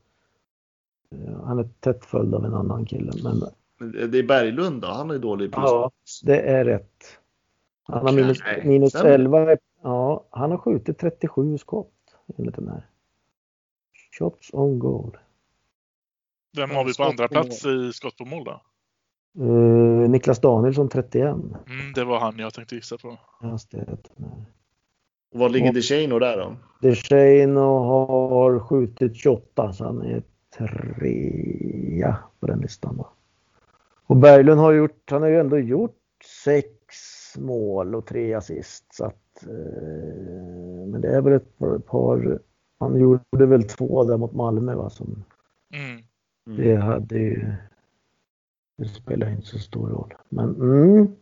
[1.16, 3.12] Eh, Han är tätt följd av en annan kille.
[3.24, 3.44] Men
[3.80, 5.66] Det är Berglund då, han är dålig plus.
[5.66, 5.92] ja,
[6.24, 7.20] det är rätt.
[7.84, 9.10] Han har minus, minus stämmer.
[9.10, 9.58] 11.
[9.84, 11.94] Ja, han har skjutit 37 skott
[12.38, 12.86] enligt den här.
[14.20, 15.18] Shots on goal.
[16.58, 18.62] Vem har vi på andra plats i skott på mål då?
[19.44, 21.26] Uh, Niklas Danielsson 31.
[21.28, 21.54] Mm,
[21.96, 23.18] det var han jag tänkte gissa på.
[23.44, 23.98] Just det.
[25.32, 26.56] Och Var ligger DeShano där då?
[26.82, 30.24] DeShano har skjutit 28 så han är
[30.58, 32.98] trea på den listan.
[32.98, 33.10] Då.
[34.10, 35.98] Och Berglund har gjort, han har ju ändå gjort
[36.44, 36.78] sex
[37.38, 38.94] mål och tre assist.
[38.94, 42.40] Så att, eh, men det är väl ett par, par,
[42.80, 45.24] han gjorde väl två där mot Malmö va, som
[45.74, 46.04] Mm.
[46.58, 47.54] det hade ju,
[48.78, 50.14] det spelar inte så stor roll.
[50.30, 51.16] Men mm,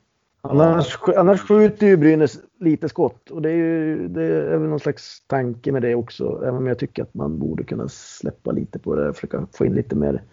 [0.50, 4.80] annars, annars skjuter ju Brynäs lite skott och det är ju det är väl någon
[4.80, 6.42] slags tanke med det också.
[6.44, 9.74] Även om jag tycker att man borde kunna släppa lite på det, försöka få in
[9.74, 10.24] lite mer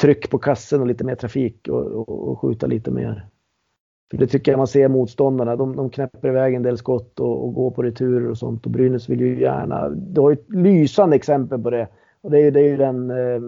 [0.00, 3.26] tryck på kassen och lite mer trafik och, och, och skjuta lite mer.
[4.10, 5.56] För det tycker jag man ser motståndarna.
[5.56, 8.66] De, de knäpper iväg en del skott och, och går på returer och sånt.
[8.66, 9.88] Och Brynäs vill ju gärna.
[9.88, 11.88] Du har ju ett lysande exempel på det.
[12.20, 13.40] Och det är ju, det är ju den eh,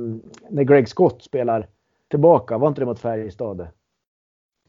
[0.51, 1.67] när Greg Scott spelar
[2.11, 2.59] tillbaka.
[2.59, 3.67] Var inte det mot Färjestad?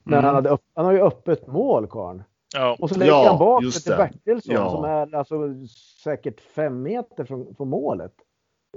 [0.05, 0.25] När Mm.
[0.25, 2.23] han, hade, upp- han har ju öppet mål karln.
[2.55, 3.93] Ja, Och så lägger Ja, han bak det till.
[3.97, 4.69] Bertilsson Ja.
[4.71, 5.35] som är alltså
[6.03, 8.13] säkert fem meter från, från målet.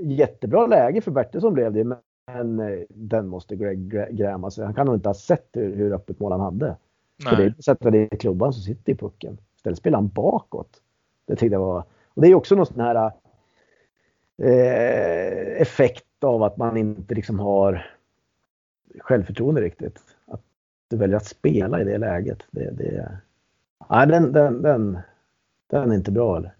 [0.01, 1.99] Jättebra läge för Bertilsson blev det men
[2.33, 4.64] men eh, den måste Greg grä- gräma sig.
[4.64, 6.76] Han kan nog inte ha sett hur, hur öppet mål han hade.
[7.22, 7.47] För det är nej.
[7.47, 9.39] inte sätta det i klubban som sitter i pucken.
[9.57, 10.83] Istället spelar han bakåt.
[11.26, 11.85] Det tyckte jag var...
[12.14, 13.12] Och det är också någon sån här
[14.43, 17.87] eh, effekt av att man inte liksom har
[18.99, 20.01] självförtroende riktigt.
[20.89, 22.39] Du väljer att spela i det läget.
[22.51, 23.18] Det, det,
[23.91, 24.99] nej, den, den, den,
[25.70, 26.36] den är inte bra.
[26.36, 26.55] Eller?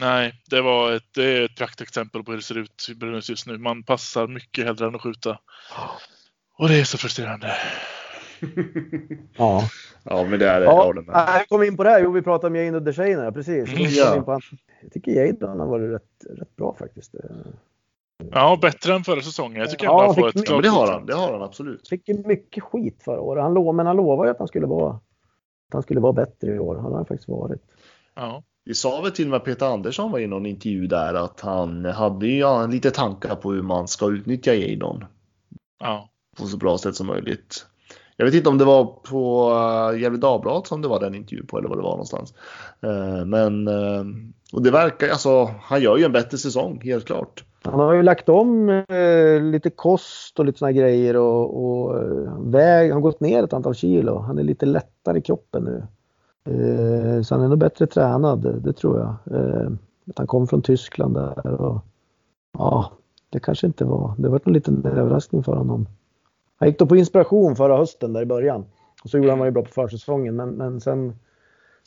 [0.00, 3.30] nej, det var ett, det är ett praktexempel på hur det ser ut i Brynäs
[3.30, 3.58] just nu.
[3.58, 5.38] Man passar mycket hellre än att skjuta.
[6.58, 7.52] Och det är så frustrerande.
[9.36, 9.62] Ja.
[10.02, 10.66] Ja, men det är det.
[10.66, 11.04] Ja, jag med.
[11.06, 12.00] nej, vi kom in på det här.
[12.00, 13.30] Jo, vi pratade om Jane och Dechainer.
[13.30, 13.68] Precis.
[13.68, 14.16] Mm, kom ja.
[14.16, 14.40] in på han.
[14.82, 17.14] Jag tycker Jadon har varit rätt, rätt bra faktiskt.
[18.32, 19.60] Ja, bättre än förra säsongen.
[19.60, 21.06] Jag tycker Ja, han fick- ett det har han.
[21.06, 21.88] Det har han absolut.
[21.88, 23.42] Fick ju mycket skit förra året.
[23.42, 24.90] Han lov, men han lovade ju att han skulle vara
[25.68, 26.76] att han skulle vara bättre i år.
[26.76, 27.62] Han har faktiskt varit.
[28.14, 28.42] Ja.
[28.64, 31.40] Vi sa väl till och med att Peter Andersson var i någon intervju där att
[31.40, 35.04] han hade ju ja, lite tankar på hur man ska utnyttja Jadon
[35.80, 36.08] ja.
[36.36, 37.66] på så bra sätt som möjligt.
[38.16, 41.46] Jag vet inte om det var på uh, Gefle Dagblad som det var den intervjun
[41.46, 42.34] på eller vad det var någonstans.
[42.82, 44.04] Eh, men eh,
[44.52, 45.54] och det verkar alltså.
[45.62, 47.44] Han gör ju en bättre säsong helt klart.
[47.64, 52.38] Han har ju lagt om eh, lite kost och lite såna grejer och, och eh,
[52.40, 52.90] väg.
[52.90, 54.18] Han har gått ner ett antal kilo.
[54.18, 55.82] Han är lite lättare i kroppen nu.
[56.44, 59.38] Eh, så han är nog bättre tränad, det, tror jag.
[59.38, 59.70] Eh,
[60.10, 61.80] att han kom från Tyskland där och
[62.58, 62.92] ja,
[63.30, 64.14] det kanske inte var.
[64.18, 65.86] Det var en liten överraskning för honom.
[66.56, 68.64] Han gick då på inspiration förra hösten där i början.
[69.04, 71.18] Och så gjorde han var ju bra på försäsongen men, men sen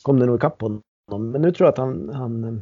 [0.02, 0.82] kom det nog ikapp honom.
[1.10, 2.54] Men nu tror jag att han, han, eh,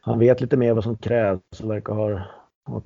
[0.00, 2.20] han vet lite mer vad som krävs och verkar ha,
[2.64, 2.82] ha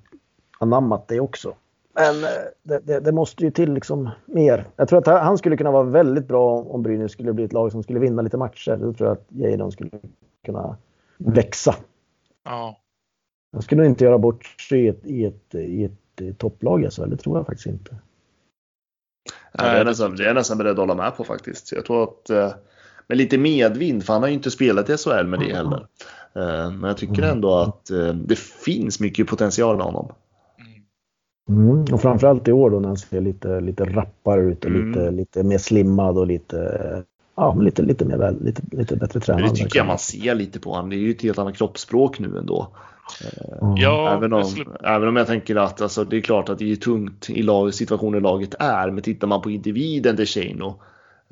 [0.59, 1.55] anammat det också.
[1.95, 2.31] Men eh,
[2.62, 4.66] det, det, det måste ju till liksom mer.
[4.76, 7.72] Jag tror att han skulle kunna vara väldigt bra om Brynäs skulle bli ett lag
[7.72, 8.76] som skulle vinna lite matcher.
[8.76, 9.91] Då tror jag att Jadon skulle
[10.45, 10.76] kunna
[11.18, 11.74] växa.
[12.45, 12.81] ja.
[13.53, 16.39] Han skulle nog inte göra bort sig i ett, i ett, i ett, i ett
[16.39, 17.97] topplag SHL, det tror jag faktiskt inte.
[19.53, 21.72] Ja, det, är nästan, det är jag nästan beredd att hålla med på faktiskt.
[21.72, 22.53] Jag tror att eh,
[23.07, 25.87] med lite medvind, för han har ju inte spelat i SHL med det heller.
[26.37, 30.12] Eh, men jag tycker ändå att eh, det finns mycket potential i honom.
[31.49, 31.70] Mm.
[31.70, 31.95] Mm.
[31.95, 34.89] Och framförallt i år då när han ser lite, lite rappare ut och Mm.
[34.89, 37.05] lite, lite mer slimmad och lite,
[37.37, 39.43] ja, lite, lite, mer väl, lite, lite bättre Men tränad.
[39.51, 40.91] det tycker jag man ser lite på honom.
[40.91, 42.68] Det är ju ett helt annat kroppsspråk nu ändå.
[43.62, 43.76] Mm.
[43.76, 46.59] Ja, även, jag om, skulle, även om jag tänker att alltså, det är klart att
[46.59, 48.91] det är tungt i lag, situationen laget är.
[48.91, 50.81] Men tittar man på individen DeShano.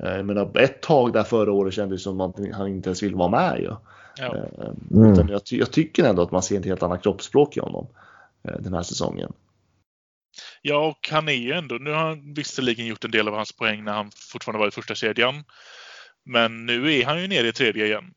[0.03, 3.15] Eh, men ett tag där förra året kändes det som att han inte ens vill
[3.15, 3.59] vara med.
[3.59, 3.71] Ju.
[4.17, 4.35] Ja.
[4.91, 5.27] Mm.
[5.29, 7.87] jag, jag tycker ändå att man ser ett helt annat kroppsspråk i honom
[8.43, 9.33] eh, den här säsongen.
[10.61, 13.51] ja, och han är ju ändå, nu har han visserligen gjort en del av hans
[13.51, 15.43] poäng när han fortfarande var i första kedjan.
[16.25, 18.13] Men nu är han ju nere i tredje igen.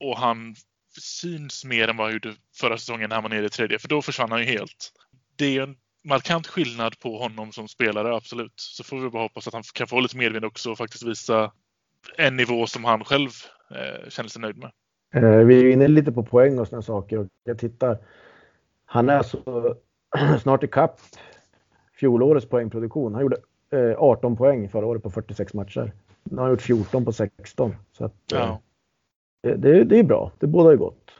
[0.00, 0.54] Och han
[0.98, 3.88] syns mer än vad han gjorde förra säsongen när han var nere i tredje, för
[3.88, 4.92] då försvann han ju helt.
[5.36, 8.52] Det är ju en markant skillnad på honom som spelare, absolut.
[8.56, 11.52] Så får vi bara hoppas att han kan få lite medvind också och faktiskt visa
[12.16, 13.30] en nivå som han själv
[13.70, 14.72] eh, känner sig nöjd med.
[15.14, 17.18] Eh, Vi är inne lite på poäng och sådana saker.
[17.18, 17.98] Och jag tittar.
[18.84, 19.74] Han är så
[20.42, 21.00] snart i kapp
[22.00, 23.14] fjolårets poängproduktion.
[23.14, 23.36] Han gjorde
[23.70, 25.92] eh, 18 poäng förra året på 46 matcher.
[26.24, 27.74] Nu har han gjort 14 på 16.
[27.92, 28.60] Så att, eh, Ja.
[29.42, 30.32] det, det, det är bra.
[30.38, 31.10] Det bådar ju gott.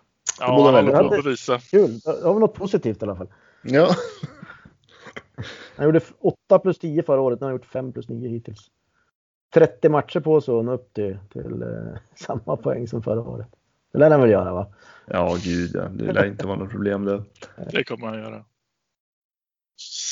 [0.40, 1.18] Ja, båda han håller på bra.
[1.18, 1.58] att bevisa.
[1.58, 1.98] Kul.
[2.04, 3.28] Då har vi något positivt i alla fall.
[3.62, 3.88] Ja,
[5.76, 7.40] Han gjorde 8 plus 10 förra året.
[7.40, 8.70] Nu har han gjort 5 plus 9 hittills.
[9.54, 11.68] 30 matcher på sig och nå upp till, till eh,
[12.14, 13.48] samma poäng som förra året.
[13.92, 14.74] Det lär han väl göra va?
[15.06, 15.82] ja gud ja.
[15.82, 17.24] Det lär inte vara något problem det.
[17.72, 18.44] Det kommer han göra.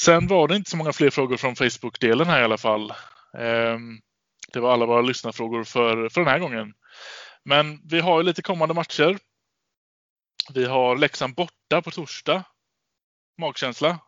[0.04, 2.92] Sen var det inte så många fler frågor från Facebook-delen här i alla fall.
[3.38, 3.98] Ehm,
[4.52, 6.72] Det var alla våra lyssnarfrågor för, för den här gången.
[7.44, 9.18] Men vi har ju lite kommande matcher.
[10.54, 12.44] Vi har Leksand borta på torsdag.
[13.40, 13.98] Magkänsla?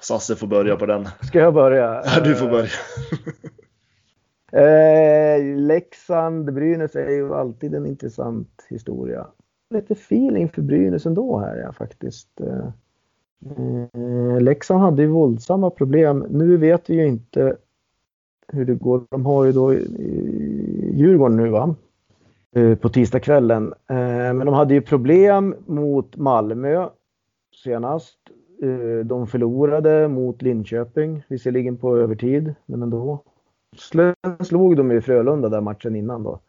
[0.00, 1.08] Sasse får börja på den.
[1.22, 2.02] Ska jag börja?
[2.04, 2.70] Ja, du får börja.
[4.52, 9.26] Eh, Leksand, Brynäs är ju alltid en intressant historia.
[9.74, 12.40] Lite feeling för Brynäs ändå här ja, faktiskt.
[12.40, 12.68] Eh,
[14.40, 16.26] Leksand hade ju våldsamma problem.
[16.30, 17.56] Nu vet vi ju inte
[18.52, 19.02] hur det går.
[19.10, 19.74] De har ju då
[20.92, 21.74] Djurgården nu va?
[22.52, 23.74] Eh, på tisdagskvällen.
[23.90, 26.88] Eh, men de hade ju problem mot Malmö
[27.64, 28.18] senast.
[28.62, 33.22] Eh, de förlorade mot Linköping, visserligen på övertid, men ändå.
[33.78, 34.14] Sen
[34.44, 36.40] slog de ju Frölunda där matchen innan då.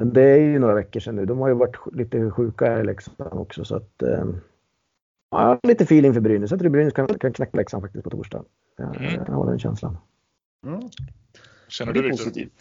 [0.00, 1.24] Men det är ju några veckor sedan nu.
[1.26, 4.02] De har ju varit lite sjuka i Leksand också så att.
[4.02, 4.08] Eh,
[5.30, 6.50] ja, jag har lite feeling för Brynäs.
[6.50, 8.44] Jag tror Brynäs kan, kan knäcka Leksand faktiskt på torsdag.
[8.76, 9.12] Jag, Mm.
[9.26, 9.96] jag har den känslan.
[10.66, 10.80] Mm.
[11.68, 12.24] Känner du är Viktor?
[12.24, 12.52] positivt.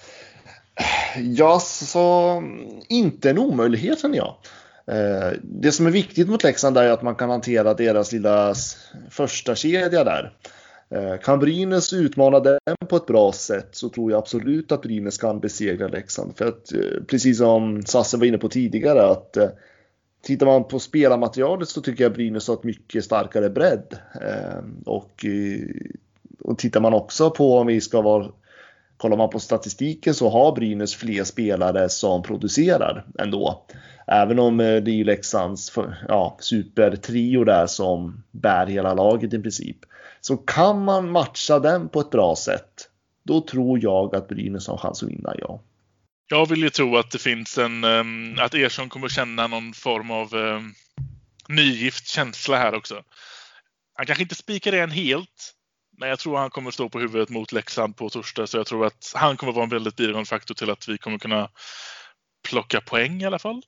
[1.18, 2.44] Ja, så
[2.90, 4.36] inte en omöjlighet känner jag.
[4.88, 8.54] Eh, Det som är viktigt mot Leksand är att man kan hantera deras lilla
[9.10, 10.38] första kedja där.
[10.94, 15.18] Eh, kan Brynäs utmana den på ett bra sätt så tror jag absolut att Brynäs
[15.18, 16.38] kan besegra Leksand.
[16.38, 19.50] För att eh, precis som Sasse var inne på tidigare att eh,
[20.22, 23.98] tittar man på spelarmaterialet så tycker jag Brynäs har ett mycket starkare bredd.
[24.86, 25.26] Och,
[26.40, 28.28] och tittar man också på om vi ska vara
[29.04, 33.66] Kollar man på statistiken så har Brynäs fler spelare som producerar ändå.
[34.08, 35.74] Även om eh, det är ju Leksands
[36.08, 39.78] ja, supertrio där som bär hela laget i princip.
[40.22, 42.90] Så kan man matcha den på ett bra sätt,
[43.24, 45.62] då tror jag att Brynäs har chans att vinna, ja.
[46.28, 50.12] Jag vill ju tro att det finns en, ehm, att Ersson kommer känna någon form
[50.12, 50.74] av ehm,
[51.48, 53.04] nygift känsla här också.
[53.94, 55.54] Han kanske inte spikar det än helt,
[56.04, 58.86] men jag tror han kommer stå på huvudet mot Leksand på torsdag, så jag tror
[58.86, 61.50] att han kommer vara en väldigt bidragande faktor till att vi kommer kunna
[62.50, 63.62] plocka poäng i alla fall.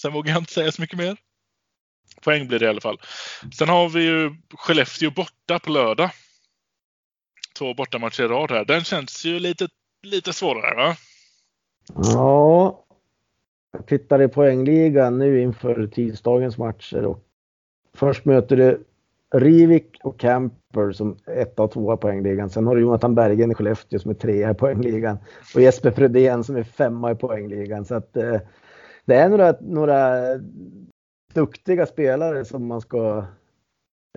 [0.00, 1.16] Sen vågar jag inte säga så mycket mer.
[2.20, 3.00] Poäng blir det i alla fall.
[3.54, 6.10] Sen har vi ju Skellefteå borta på lördag.
[7.58, 8.64] Två bortamatcher i rad här.
[8.64, 9.68] Den känns ju lite,
[10.02, 10.96] lite svårare va?
[11.94, 12.84] Ja,
[13.72, 17.24] jag tittar i poängligan nu inför tisdagens matcher och
[17.94, 18.78] först möter det
[19.32, 22.50] Rivik och Camper som etta och tvåa i poängligan.
[22.50, 25.18] Sen har du Jonathan Bergen i Skellefteå som är trea i poängligan
[25.54, 27.84] och Jesper Fredén som är femma i poängligan.
[27.84, 28.40] Så att eh,
[29.04, 30.20] det är några, några
[31.34, 33.24] duktiga spelare som man ska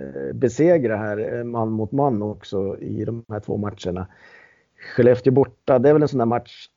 [0.01, 4.07] eh, besegra här eh, man mot man också i de här två matcherna.
[4.95, 6.67] Skellefteå borta, det är väl en sån där match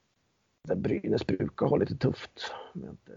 [0.68, 2.55] där Brynäs brukar ha lite tufft.
[2.74, 3.14] Eh,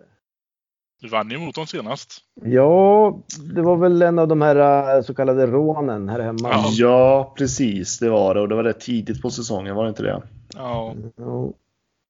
[1.01, 2.13] du vann ju mot dem senast.
[2.43, 3.19] Ja,
[3.55, 6.49] det var väl en av de här eh, så kallade rånen här hemma.
[6.49, 6.69] Ja.
[6.71, 10.03] Ja, precis, det var det och det var rätt tidigt på säsongen, var det inte
[10.03, 10.21] det?
[10.55, 10.95] Ja.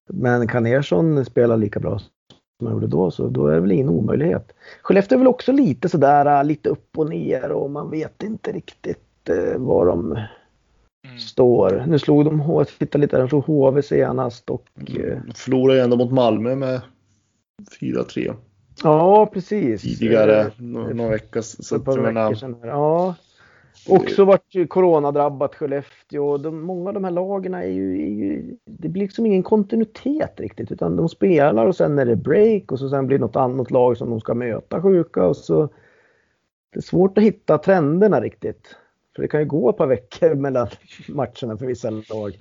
[0.10, 3.72] Men kan Ersson spela lika bra som han gjorde då så då är det väl
[3.72, 4.52] ingen omöjlighet.
[4.82, 8.52] Skellefteå är väl också lite sådär eh, lite upp och ner och man vet inte
[8.52, 11.20] riktigt eh, var de mm.
[11.20, 11.84] står.
[11.88, 15.84] Nu slog de, H- jag tittar lite, de slog HV senast och eh, Förlorade ju
[15.84, 16.82] ändå mot Malmö med
[17.82, 18.36] 4-3
[18.84, 19.82] ja precis.
[19.82, 21.42] tidigare, Eh, nå- någon vecka.
[21.72, 22.56] Jag veckor sedan.
[22.62, 22.70] här.
[22.70, 23.16] Ja.
[23.90, 26.38] Också varit coronadrabbat Skellefteå.
[26.38, 28.56] De, många av de här lagen är ju, är ju...
[28.66, 30.72] Det blir liksom ingen kontinuitet riktigt.
[30.72, 33.72] Utan de spelar och sen är det break och så sen blir det något annat
[33.72, 35.26] lag som de ska möta sjuka.
[35.26, 35.62] Och så,
[36.74, 38.76] det är svårt att hitta trenderna riktigt.
[39.16, 40.68] För det kan ju gå ett par veckor mellan
[41.10, 42.40] matcherna för vissa lag.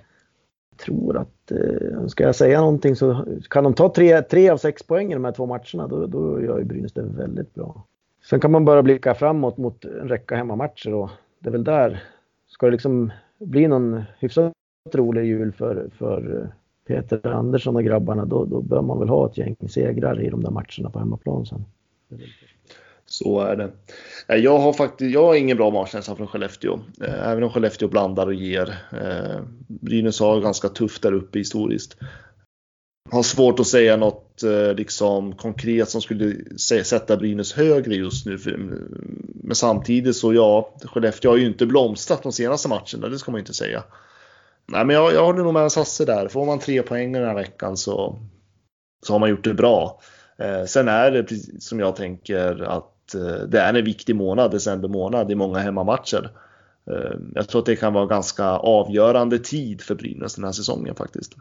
[0.71, 4.57] Jag tror att, eh, ska jag säga någonting så kan de ta tre, tre av
[4.57, 5.87] sex poäng i de här två matcherna.
[5.87, 7.85] Då, då gör ju Brynäs det väldigt bra.
[8.29, 11.09] Sen kan man bara blicka framåt mot en räcka hemmamatcher och
[11.39, 12.03] det är väl där.
[12.47, 14.53] Ska det liksom bli någon hyfsat
[14.93, 16.47] rolig jul för, för eh,
[16.87, 20.43] Peter Andersson och grabbarna då, då bör man väl ha ett gäng segrar i de
[20.43, 21.65] där matcherna på hemmaplan sen.
[23.11, 23.71] Så är det.
[24.37, 26.79] Jag har faktiskt, jag har ingen bra matchkänsla från Skellefteå.
[27.01, 28.77] Eh, även om Skellefteå blandar och ger.
[28.91, 31.97] Eh, Brynäs har ganska tufft där uppe historiskt.
[33.11, 36.35] har svårt att säga något eh, liksom, konkret som skulle
[36.83, 38.37] sätta Brynäs högre just nu.
[39.43, 43.39] Men samtidigt så ja, Skellefteå har ju inte blomstrat de senaste matcherna, det ska man
[43.39, 43.83] ju inte säga.
[44.67, 46.27] Nej, men jag, jag håller nog med Sasse där.
[46.27, 48.19] Får man tre poäng den här veckan så,
[49.05, 50.01] så har man gjort det bra.
[50.67, 54.87] Sen är det precis som jag tänker att eh, det är en viktig månad, december
[54.87, 56.29] månad, i många hemmamatcher.
[56.91, 60.95] Eh, jag tror att det kan vara ganska avgörande tid för Brynäs den här säsongen
[60.95, 61.35] faktiskt.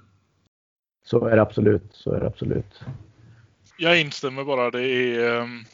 [1.04, 1.90] Så är det absolut.
[1.92, 2.80] Så är det absolut.
[3.78, 4.70] Jag instämmer bara.
[4.70, 5.64] Det är, um,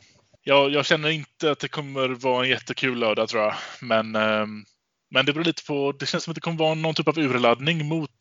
[0.43, 3.55] jag, jag, känner inte att det kommer vara en jättekul lördag tror jag.
[3.81, 4.65] Men, um,
[5.11, 5.93] men det beror lite på.
[5.99, 8.17] Det känns som att det kommer vara någon typ av urladdning mot,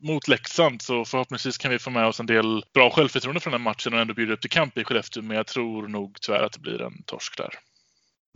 [0.00, 0.82] mot Leksand.
[0.82, 4.00] Så förhoppningsvis kan vi få med oss en del bra självförtroende från den matchen och
[4.00, 5.22] ändå bjuda upp till kamp i Skellefteå.
[5.22, 7.54] Men jag tror nog tyvärr att det blir en torsk där.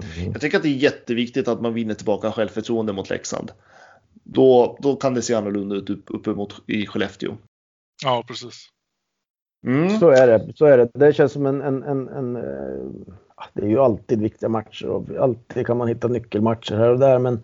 [0.03, 0.33] Mm.
[0.33, 3.53] Jag tycker att det är jätteviktigt att man vinner tillbaka självförtroende mot Leksand.
[4.25, 7.37] Då, då kan det se annorlunda ut uppemot i Skellefteå.
[8.05, 8.69] Ja, precis.
[9.67, 9.99] Mm.
[9.99, 10.53] Så är det.
[10.57, 10.91] Så är det.
[10.95, 13.15] Det känns som en, en, en, en eh,
[13.53, 17.19] Det är ju alltid viktiga matcher och alltid kan man hitta nyckelmatcher här och där.
[17.19, 17.43] Men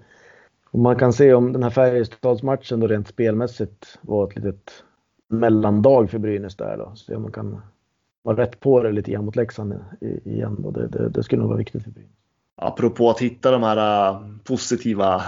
[0.70, 4.84] och man kan se om den här Färjestadsmatchen då rent spelmässigt var ett litet
[5.28, 6.92] mellandag för Brynäs där då.
[6.96, 7.60] Se om man kan
[8.22, 9.74] vara rätt på det lite grann mot Leksand
[10.24, 10.70] igen då.
[10.70, 12.10] Det, det, det skulle nog vara viktigt för Brynäs.
[12.56, 15.22] Apropå att hitta de här uh, positiva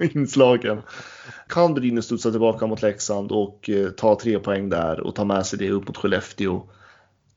[0.14, 0.80] inslagen.
[1.48, 5.46] Kan Brynäs studsa tillbaka mot Leksand och uh, ta tre poäng där och ta med
[5.46, 6.62] sig det upp mot Skellefteå.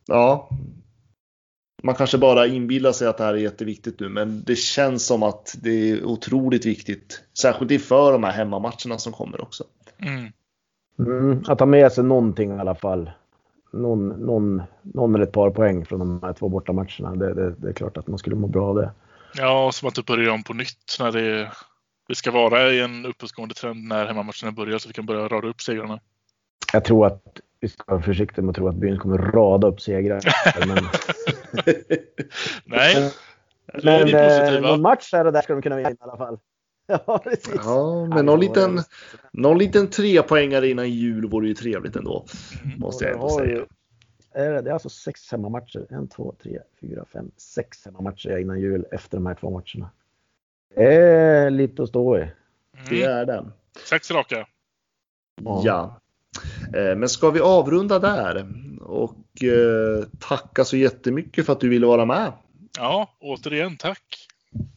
[0.08, 0.50] Ja,
[1.84, 5.24] man kanske bara inbillar sig att det här är jätteviktigt nu, men det känns som
[5.24, 7.24] att det är otroligt viktigt.
[7.42, 9.64] Särskilt inför de här hemmamatcherna som kommer också.
[9.98, 10.32] Mm.
[11.00, 13.12] Mm, att ta med sig någonting i alla fall
[13.74, 17.16] någon, någon, någon eller ett par poäng från de här två bortamatcherna.
[17.16, 18.92] Det, det, det är klart att man skulle må bra av det.
[19.38, 21.52] Ja, som att det börjar om på nytt när det,
[22.08, 25.48] det ska vara i en uppåtgående trend när hemmamatcherna börjar så vi kan börja rada
[25.48, 26.00] upp segrarna.
[26.74, 29.82] Jag tror att vi ska vara försiktiga med att tro att byn kommer rada upp
[29.82, 30.22] segrar.
[30.68, 30.84] men...
[32.66, 33.12] Nej.
[33.84, 36.40] Men, men någon match här och där ska de kunna vinna i alla fall.
[36.88, 37.56] Ja, precis.
[37.56, 38.80] Ja, men någon liten,
[39.32, 42.26] någon liten trepoängare innan jul vore ju trevligt ändå.
[42.64, 42.80] Mm.
[42.80, 43.66] Måste jag ändå säga.
[44.34, 45.86] det är alltså sex hemmamatcher.
[45.90, 49.92] En, två, tre, fyra, fem, sex hemmamatcher innan jul efter de här två matcherna.
[50.76, 52.22] Det är lite att stå i.
[52.22, 52.34] Mm.
[52.90, 53.52] Det är den.
[53.90, 54.48] Sex raka.
[55.44, 56.00] Ja.
[56.76, 58.48] Eh, men ska vi avrunda där
[58.82, 62.32] och eh, tacka så jättemycket för att du ville vara med.
[62.78, 64.28] Ja, återigen tack.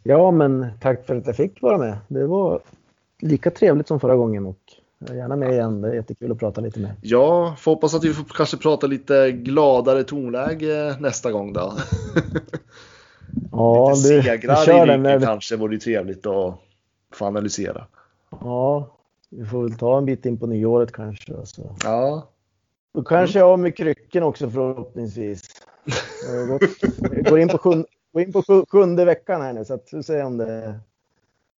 [0.02, 1.98] Ja, men tack för att jag fick vara med.
[2.08, 2.60] Det var
[3.20, 4.58] lika trevligt som förra gången och
[4.98, 5.80] jag är gärna med igen.
[5.80, 6.90] Det är jättekul att prata lite med.
[7.00, 11.72] Ja, får hoppas att vi får kanske prata lite gladare tonläge nästa gång då.
[13.52, 16.54] Ja, lite du, segrar du kör i ryggen kanske vore trevligt att
[17.12, 17.86] få analysera.
[18.30, 18.95] Ja,
[19.30, 21.36] vi får väl ta en bit in på nyåret kanske.
[21.36, 21.74] Alltså.
[21.84, 22.28] Ja.
[22.94, 25.42] Då kanske jag har med krycken också förhoppningsvis.
[26.26, 30.02] Jag går in på sjunde, Gå in på sjunde veckan här nu så att vi
[30.02, 30.80] ser om det,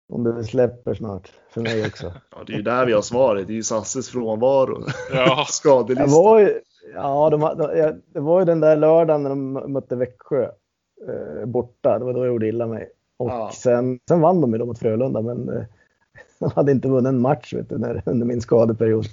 [0.09, 2.13] om det släpper snart för mig också.
[2.31, 3.47] Ja, det är ju där vi har svaret.
[3.47, 4.83] Det är ju Sasses frånvaro.
[5.13, 5.45] Ja.
[5.49, 6.21] Skadelista.
[6.21, 6.61] Var ju,
[6.93, 11.99] ja, de, de, det var ju den där lördagen när de mötte Växjö eh, borta.
[11.99, 12.89] Det var då jag gjorde illa mig.
[13.17, 13.51] Och ja.
[13.53, 15.63] sen, sen vann de ju då mot Frölunda, men eh,
[16.39, 19.05] de hade inte vunnit en match vet du, när, under min skadeperiod.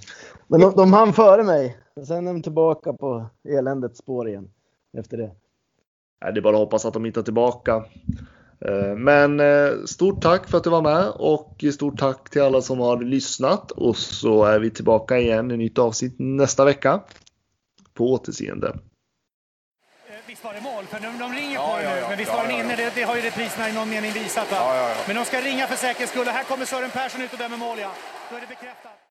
[0.46, 1.76] Men de, de hann före mig.
[2.06, 4.50] Sen är de tillbaka på eländets spår igen
[4.98, 5.30] efter det.
[6.20, 7.84] Det är bara att hoppas att de hittar tillbaka.
[8.60, 12.62] Eh, men eh, stort tack för att du var med och stort tack till alla
[12.62, 17.00] som har lyssnat och så är vi tillbaka igen i nytt avsnitt nästa vecka.
[17.94, 18.76] På återseende.
[20.44, 20.86] Var det mål?
[20.86, 22.76] För de, de ringer ja, på ja, nu, ja, men visst var den inne?
[22.76, 24.48] Det, det, har ju repriserna i någon mening visat.
[25.06, 26.28] Men de ska ringa för säkerhets skull.
[26.28, 27.90] Här kommer Sören Persson ut och dömer mål, ja.
[28.30, 28.93] Då är det bekräftat.